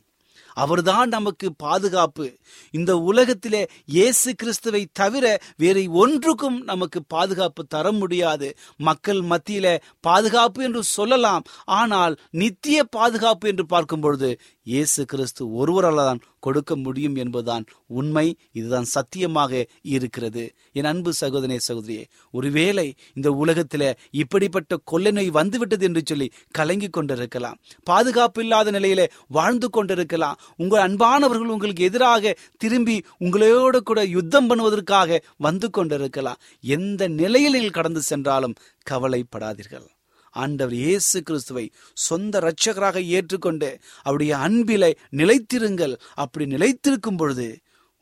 அவர்தான் 0.54 1.08
நமக்கு 1.08 1.52
பாதுகாப்பு. 1.56 2.26
இந்த 2.70 2.96
உலகத்திலே 2.96 3.68
இயேசு 3.86 4.34
கிறிஸ்துவை 4.34 4.86
தவிர 4.92 5.40
வேறு 5.56 5.90
ஒன்றுக்கும் 5.92 6.58
நமக்கு 6.64 7.02
பாதுகாப்பு 7.06 7.66
தர 7.66 7.92
முடியாது. 7.92 8.56
மக்கள் 8.76 9.20
மத்தியில 9.20 9.78
பாதுகாப்பு 10.00 10.62
என்று 10.62 10.82
சொல்லலாம். 10.82 11.42
ஆனால் 11.64 12.16
நித்திய 12.30 12.84
பாதுகாப்பு 12.84 13.48
என்று 13.48 13.66
பார்க்கும் 13.66 14.00
பொழுது 14.00 14.40
இயேசு 14.62 15.04
கிறிஸ்து 15.04 15.52
ஒருவரால் 15.52 15.96
தான் 15.96 16.22
கொடுக்க 16.46 16.76
முடியும் 16.76 17.16
என்பதுதான் 17.22 17.64
உண்மை. 18.00 18.26
இதுதான் 18.52 18.88
சத்தியமாக 18.94 19.62
இருக்கிறது. 19.94 20.44
என் 20.78 20.90
அன்பு 20.90 21.10
சகோதரே 21.20 21.58
சகோதரியே 21.68 22.04
ஒருவேளை 22.30 22.86
இந்த 23.14 23.28
உலகத்தில் 23.42 23.88
இப்படிப்பட்ட 24.22 24.78
கொள்ளை 24.84 25.12
நோய் 25.12 25.30
வந்துவிட்டது 25.38 25.86
என்று 25.88 26.02
சொல்லி 26.04 26.28
கலங்கி 26.50 26.88
கொண்டிருக்கலாம். 26.88 27.58
பாதுகாப்பு 27.84 28.42
இல்லாத 28.42 28.70
நிலையில 28.70 29.02
வாழ்ந்து 29.38 29.70
கொண்டிருக்கலாம். 29.70 30.38
உங்கள் 30.56 30.84
அன்பானவர்கள் 30.86 31.54
உங்களுக்கு 31.56 31.88
எதிராக 31.90 32.34
திரும்பி 32.58 32.96
உங்களோடு 33.18 33.80
கூட 33.82 34.00
யுத்தம் 34.16 34.48
பண்ணுவதற்காக 34.50 35.20
வந்து 35.46 35.70
கொண்டிருக்கலாம். 35.70 36.40
எந்த 36.76 37.08
நிலையில் 37.20 37.52
நீங்கள் 37.52 37.78
கடந்து 37.78 38.00
சென்றாலும் 38.10 38.56
கவலைப்படாதீர்கள். 38.90 39.88
ஆண்டவர் 40.34 40.76
இயேசு 40.84 41.18
கிறிஸ்துவை 41.22 41.66
சொந்த 42.06 42.40
இரட்சகராக 42.40 43.00
ஏற்றுக்கொண்டு 43.16 43.70
அவருடைய 44.02 44.32
அன்பிலே 44.38 44.90
நிலைத்திருங்கள். 45.20 45.94
அப்படி 46.14 46.46
நிலைத்திருக்கும் 46.46 47.16
பொழுது 47.16 47.48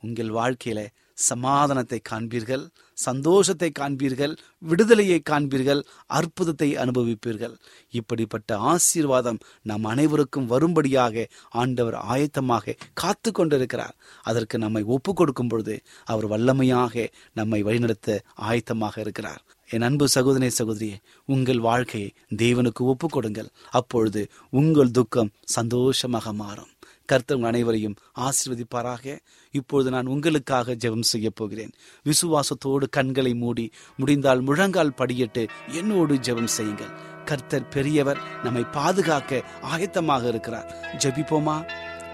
உங்கள் 0.03 0.31
வாழ்க்கையில 0.31 0.81
சமாதானத்தை 1.31 1.99
காண்பீர்கள் 2.11 2.63
சந்தோஷத்தை 2.99 3.69
காண்பீர்கள் 3.79 4.33
விடுதலையை 4.63 5.19
காண்பீர்கள் 5.31 5.81
அற்புதத்தை 6.07 6.69
அனுபவிப்பீர்கள். 6.77 7.55
இப்படிப்பட்ட 7.91 8.59
ஆசீர்வாதம் 8.73 9.41
நம் 9.63 9.85
அனைவருக்கும் 9.85 10.47
வரும்படியாக 10.47 11.27
ஆண்டவர் 11.63 11.97
ஆயத்தமாக 12.13 12.77
காத்து 12.93 13.31
கொண்டிருக்கிறார். 13.33 13.97
அதற்கு 14.23 14.59
நம்மை 14.59 14.83
ஒப்பு 14.97 15.15
கொடுக்கும் 15.15 15.49
பொழுது 15.49 15.77
அவர் 16.05 16.27
வல்லமையாக 16.27 17.07
நம்மை 17.33 17.63
வழிநடத்த 17.63 18.21
ஆயத்தமாக 18.41 18.99
இருக்கிறார். 18.99 19.43
என் 19.73 19.83
அன்பு 19.83 20.09
சகோதரே 20.15 20.51
சகோதரியே 20.59 20.97
உங்கள் 21.25 21.61
வாழ்க்கையை 21.61 22.13
தேவனுக்கு 22.37 22.87
ஒப்பு 22.93 23.09
கொடுங்கள் 23.09 23.49
அப்பொழுது 23.71 24.29
உங்கள் 24.51 24.91
துக்கம் 24.91 25.31
சந்தோஷமாக 25.45 26.33
மாறும். 26.33 26.71
கர்த்தர் 27.07 27.45
அனைவரையும் 27.45 27.95
ஆசீர்வதிப்பாராக. 28.17 29.19
இப்பொழுது 29.51 29.91
நான் 29.91 30.07
உங்களுக்காக 30.07 30.75
ஜெபம் 30.75 31.09
செய்ய 31.13 31.31
போகிறேன். 31.31 31.71
விசுவாசத்தோடு 32.05 32.89
கண்களை 32.91 33.35
மூடி 33.35 33.71
முடிந்தால் 33.97 34.41
முழங்கால் 34.41 34.97
படியிட்டு 34.97 35.49
என்னோடு 35.73 36.15
ஜெபம் 36.15 36.55
செய்யுங்கள். 36.57 36.93
கர்த்தர் 37.25 37.69
பெரியவர் 37.69 38.21
நம்மை 38.43 38.65
பாதுகாக்க 38.73 39.45
ஆயத்தமாக 39.63 40.29
இருக்கிறார். 40.29 40.75
ஜெபிப்போமா? 40.99 41.57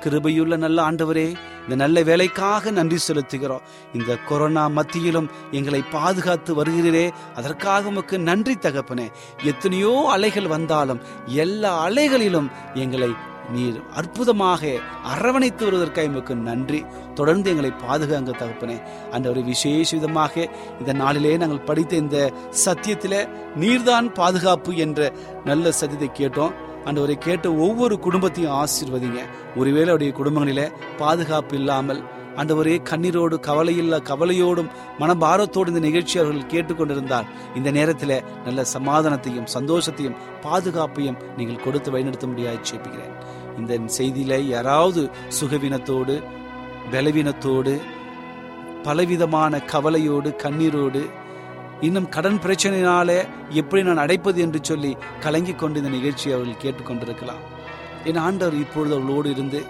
கிருபையுள்ள 0.03 0.57
நல்ல 0.57 0.79
ஆண்டவரே 0.91 1.29
இந்த 1.63 1.75
நல்ல 1.75 2.03
வேலைக்காக 2.03 2.71
நன்றி 2.71 2.99
செலுத்துகிறோம். 3.09 3.65
இந்த 3.95 4.17
கொரோனா 4.17 4.65
மத்தியிலும் 4.69 5.31
எங்களை 5.51 5.85
பாதுகாத்து 5.91 6.65
வருகிறீரே 6.65 7.07
அதற்காக 7.35 7.89
உமக்கு 7.89 8.19
நன்றி 8.19 8.55
தகப்பனே. 8.55 9.07
எத்தனையோ 9.43 10.09
அலைகள் 10.13 10.47
வந்தாலும் 10.47 11.01
எல்லா 11.27 11.89
அலைகளிலும் 11.89 12.51
எங்களை 12.75 13.11
நீர் 13.53 13.81
அற்புதமாக 13.95 14.71
அரவணைத்து 15.05 15.65
வருவதற்காக 15.65 16.07
எமக்கு 16.07 16.35
நன்றி. 16.35 16.85
தொடர்ந்து 17.15 17.51
எங்களை 17.51 17.73
பாதுகாங்க 17.87 18.31
தகப்பனே. 18.43 18.79
அந்த 19.11 19.27
ஒரு 19.31 19.43
விசேஷ 19.43 19.97
விதமாக 19.97 20.49
இந்த 20.79 20.93
நாளிலே 20.93 21.37
நாங்கள் 21.37 21.67
படித்த 21.71 21.97
இந்த 21.97 22.33
சத்தியத்தில் 22.65 23.29
நீர்தான் 23.61 24.09
பாதுகாப்பு 24.13 24.77
என்ற 24.77 25.13
நல்ல 25.45 25.73
சத்தியத்தை 25.73 26.11
கேட்டோம். 26.21 26.55
ஆண்டவரை 26.87 27.19
கேட்ட 27.19 27.53
ஒவ்வொரு 27.53 27.99
குடும்பத்தையும் 27.99 28.53
ஆசீர்வதிங்க. 28.53 29.21
ஒருவேளை 29.57 29.89
அவருடைய 29.89 30.13
குடும்பங்களில 30.13 30.63
பாதுகாப்பு 30.99 31.57
இல்லாமல் 31.57 32.03
ஆண்டவரே 32.37 32.83
கண்ணீரோடு 32.83 33.37
கவலையில்லா 33.47 33.99
கவலையோடும் 34.09 34.71
மனபாரத்தோடு 34.99 35.67
இந்த 35.67 35.81
நிகழ்ச்சி 35.81 36.19
அவர்கள் 36.19 36.51
கேட்டுக்கொண்டிருந்தார் 36.51 37.29
இந்த 37.55 37.71
நேரத்தில் 37.71 38.23
நல்ல 38.45 38.65
சமாதானத்தையும் 38.75 39.47
சந்தோஷத்தையும் 39.55 40.19
பாதுகாப்பையும் 40.43 41.21
நீங்கள் 41.37 41.65
கொடுத்து 41.65 41.91
வழிநடத்த 41.91 42.27
முடியாது 42.27 42.59
சேப்பிக்கிறேன் 42.63 43.15
இந்த 43.59 43.79
செய்தியில 43.99 44.39
யாராவது 44.47 45.03
சுகவீனத்தோடு 45.41 46.17
பலவீனத்தோடு 46.91 47.75
பலவிதமான 48.83 49.59
கவலையோடு 49.65 50.31
கண்ணீரோடு 50.43 51.01
இன்னும் 51.81 52.09
கடன் 52.09 52.39
பிரச்சனையினாலே 52.39 53.29
எப்படி 53.51 53.83
நான் 53.83 54.03
அடைப்பது 54.07 54.37
என்று 54.37 54.59
சொல்லி 54.63 54.97
கலங்கி 55.21 55.55
கொண்டு 55.55 55.79
இந்த 55.79 55.91
நிகழ்ச்சியை 55.91 56.37
அவர்கள் 56.37 56.63
கேட்டுக்கொண்டிருக்கலாம். 56.63 57.43
என் 58.05 58.17
ஆண்டவர் 58.17 58.55
இப்பொழுது 58.55 58.95
அவர்களோடு 58.95 59.31
இருந்து 59.31 59.65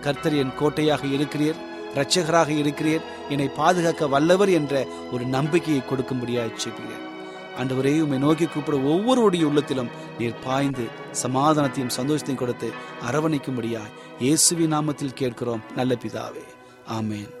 கர்த்தர் 0.00 0.34
என் 0.34 0.54
கோட்டையாக 0.58 1.06
இருக்கிறீர் 1.06 1.58
இரட்சகராக 1.94 2.50
இருக்கிறீர் 2.50 3.00
என்னை 3.28 3.48
பாதுகாக்க 3.48 4.06
வல்லவர் 4.06 4.48
என்ற 4.48 4.86
ஒரு 5.12 5.24
நம்பிக்கையை 5.24 5.82
கொடுக்கும்படியாக 5.84 6.50
செய்கிறேன் 6.56 7.04
ஆண்டவரே 7.60 8.00
உம்மை 8.00 8.18
நோக்கி 8.18 8.46
கூப்பிட 8.46 8.76
ஒவ்வொருடைய 8.76 9.42
உள்ளத்திலும் 9.42 9.90
நீர் 10.18 10.42
பாய்ந்து 10.44 10.84
சமாதானத்தையும் 11.22 11.96
சந்தோஷத்தையும் 11.96 12.34
கொடுத்து 12.34 12.70
அரவணைக்கும்படியாய் 13.10 13.94
இயேசுவி 14.20 14.68
நாமத்தில் 14.74 15.14
கேட்கிறோம். 15.14 15.62
நல்ல 15.76 15.94
பிதாவே. 15.94 16.44
ஆமேன். 16.92 17.37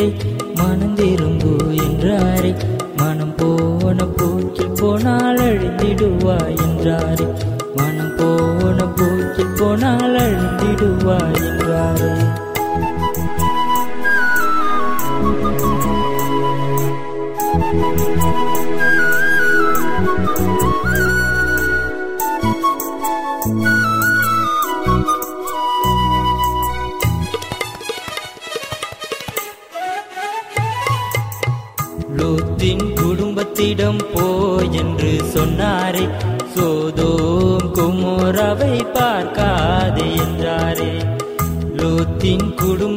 இல்லை 0.00 0.26
மனம் 0.54 0.94
திரும்பு 0.94 1.56
என்றாரே. 1.76 2.54
மனம் 2.96 3.34
போன 3.36 4.06
போக்கில் 4.16 4.72
போனால் 4.74 5.36
அழிந்திடுவாய் 5.36 6.58
என்றாரே. 6.60 7.26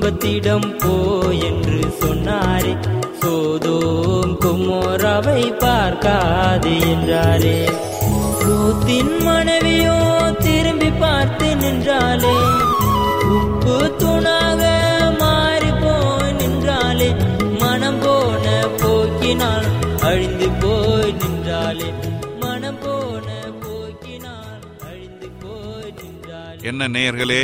குடும்பத்திடம் 0.04 0.66
போ 0.82 0.94
என்று 1.48 1.78
சொன்னாரே. 2.00 2.72
சோதோம் 3.20 4.34
குமோராவை 4.44 5.44
பார்க்காது 5.62 6.74
என்றாரே. 6.90 7.56
லோத்தின் 8.42 9.14
மனைவியோ 9.28 9.96
திரும்பி 10.42 10.90
பார்த்து 11.00 11.48
நின்றாலே 11.56 12.36
உப்பு 13.38 13.78
தூணாக 14.02 14.62
மாறி 15.22 15.72
போய் 15.82 16.36
நின்றாலே 16.42 17.10
மனம் 17.62 18.02
போன 18.04 18.46
போக்கினால் 18.84 19.70
அழிந்து 20.04 20.50
போய் 20.64 21.16
நின்றாலே 21.22 21.90
மனம் 22.44 22.82
போன 22.84 23.28
போக்கினால் 23.64 24.64
அழிந்து 24.90 25.30
போய் 25.44 25.94
நின்றாலே 26.02 26.62
என்ன 26.70 26.92
நேயர்களே 26.96 27.44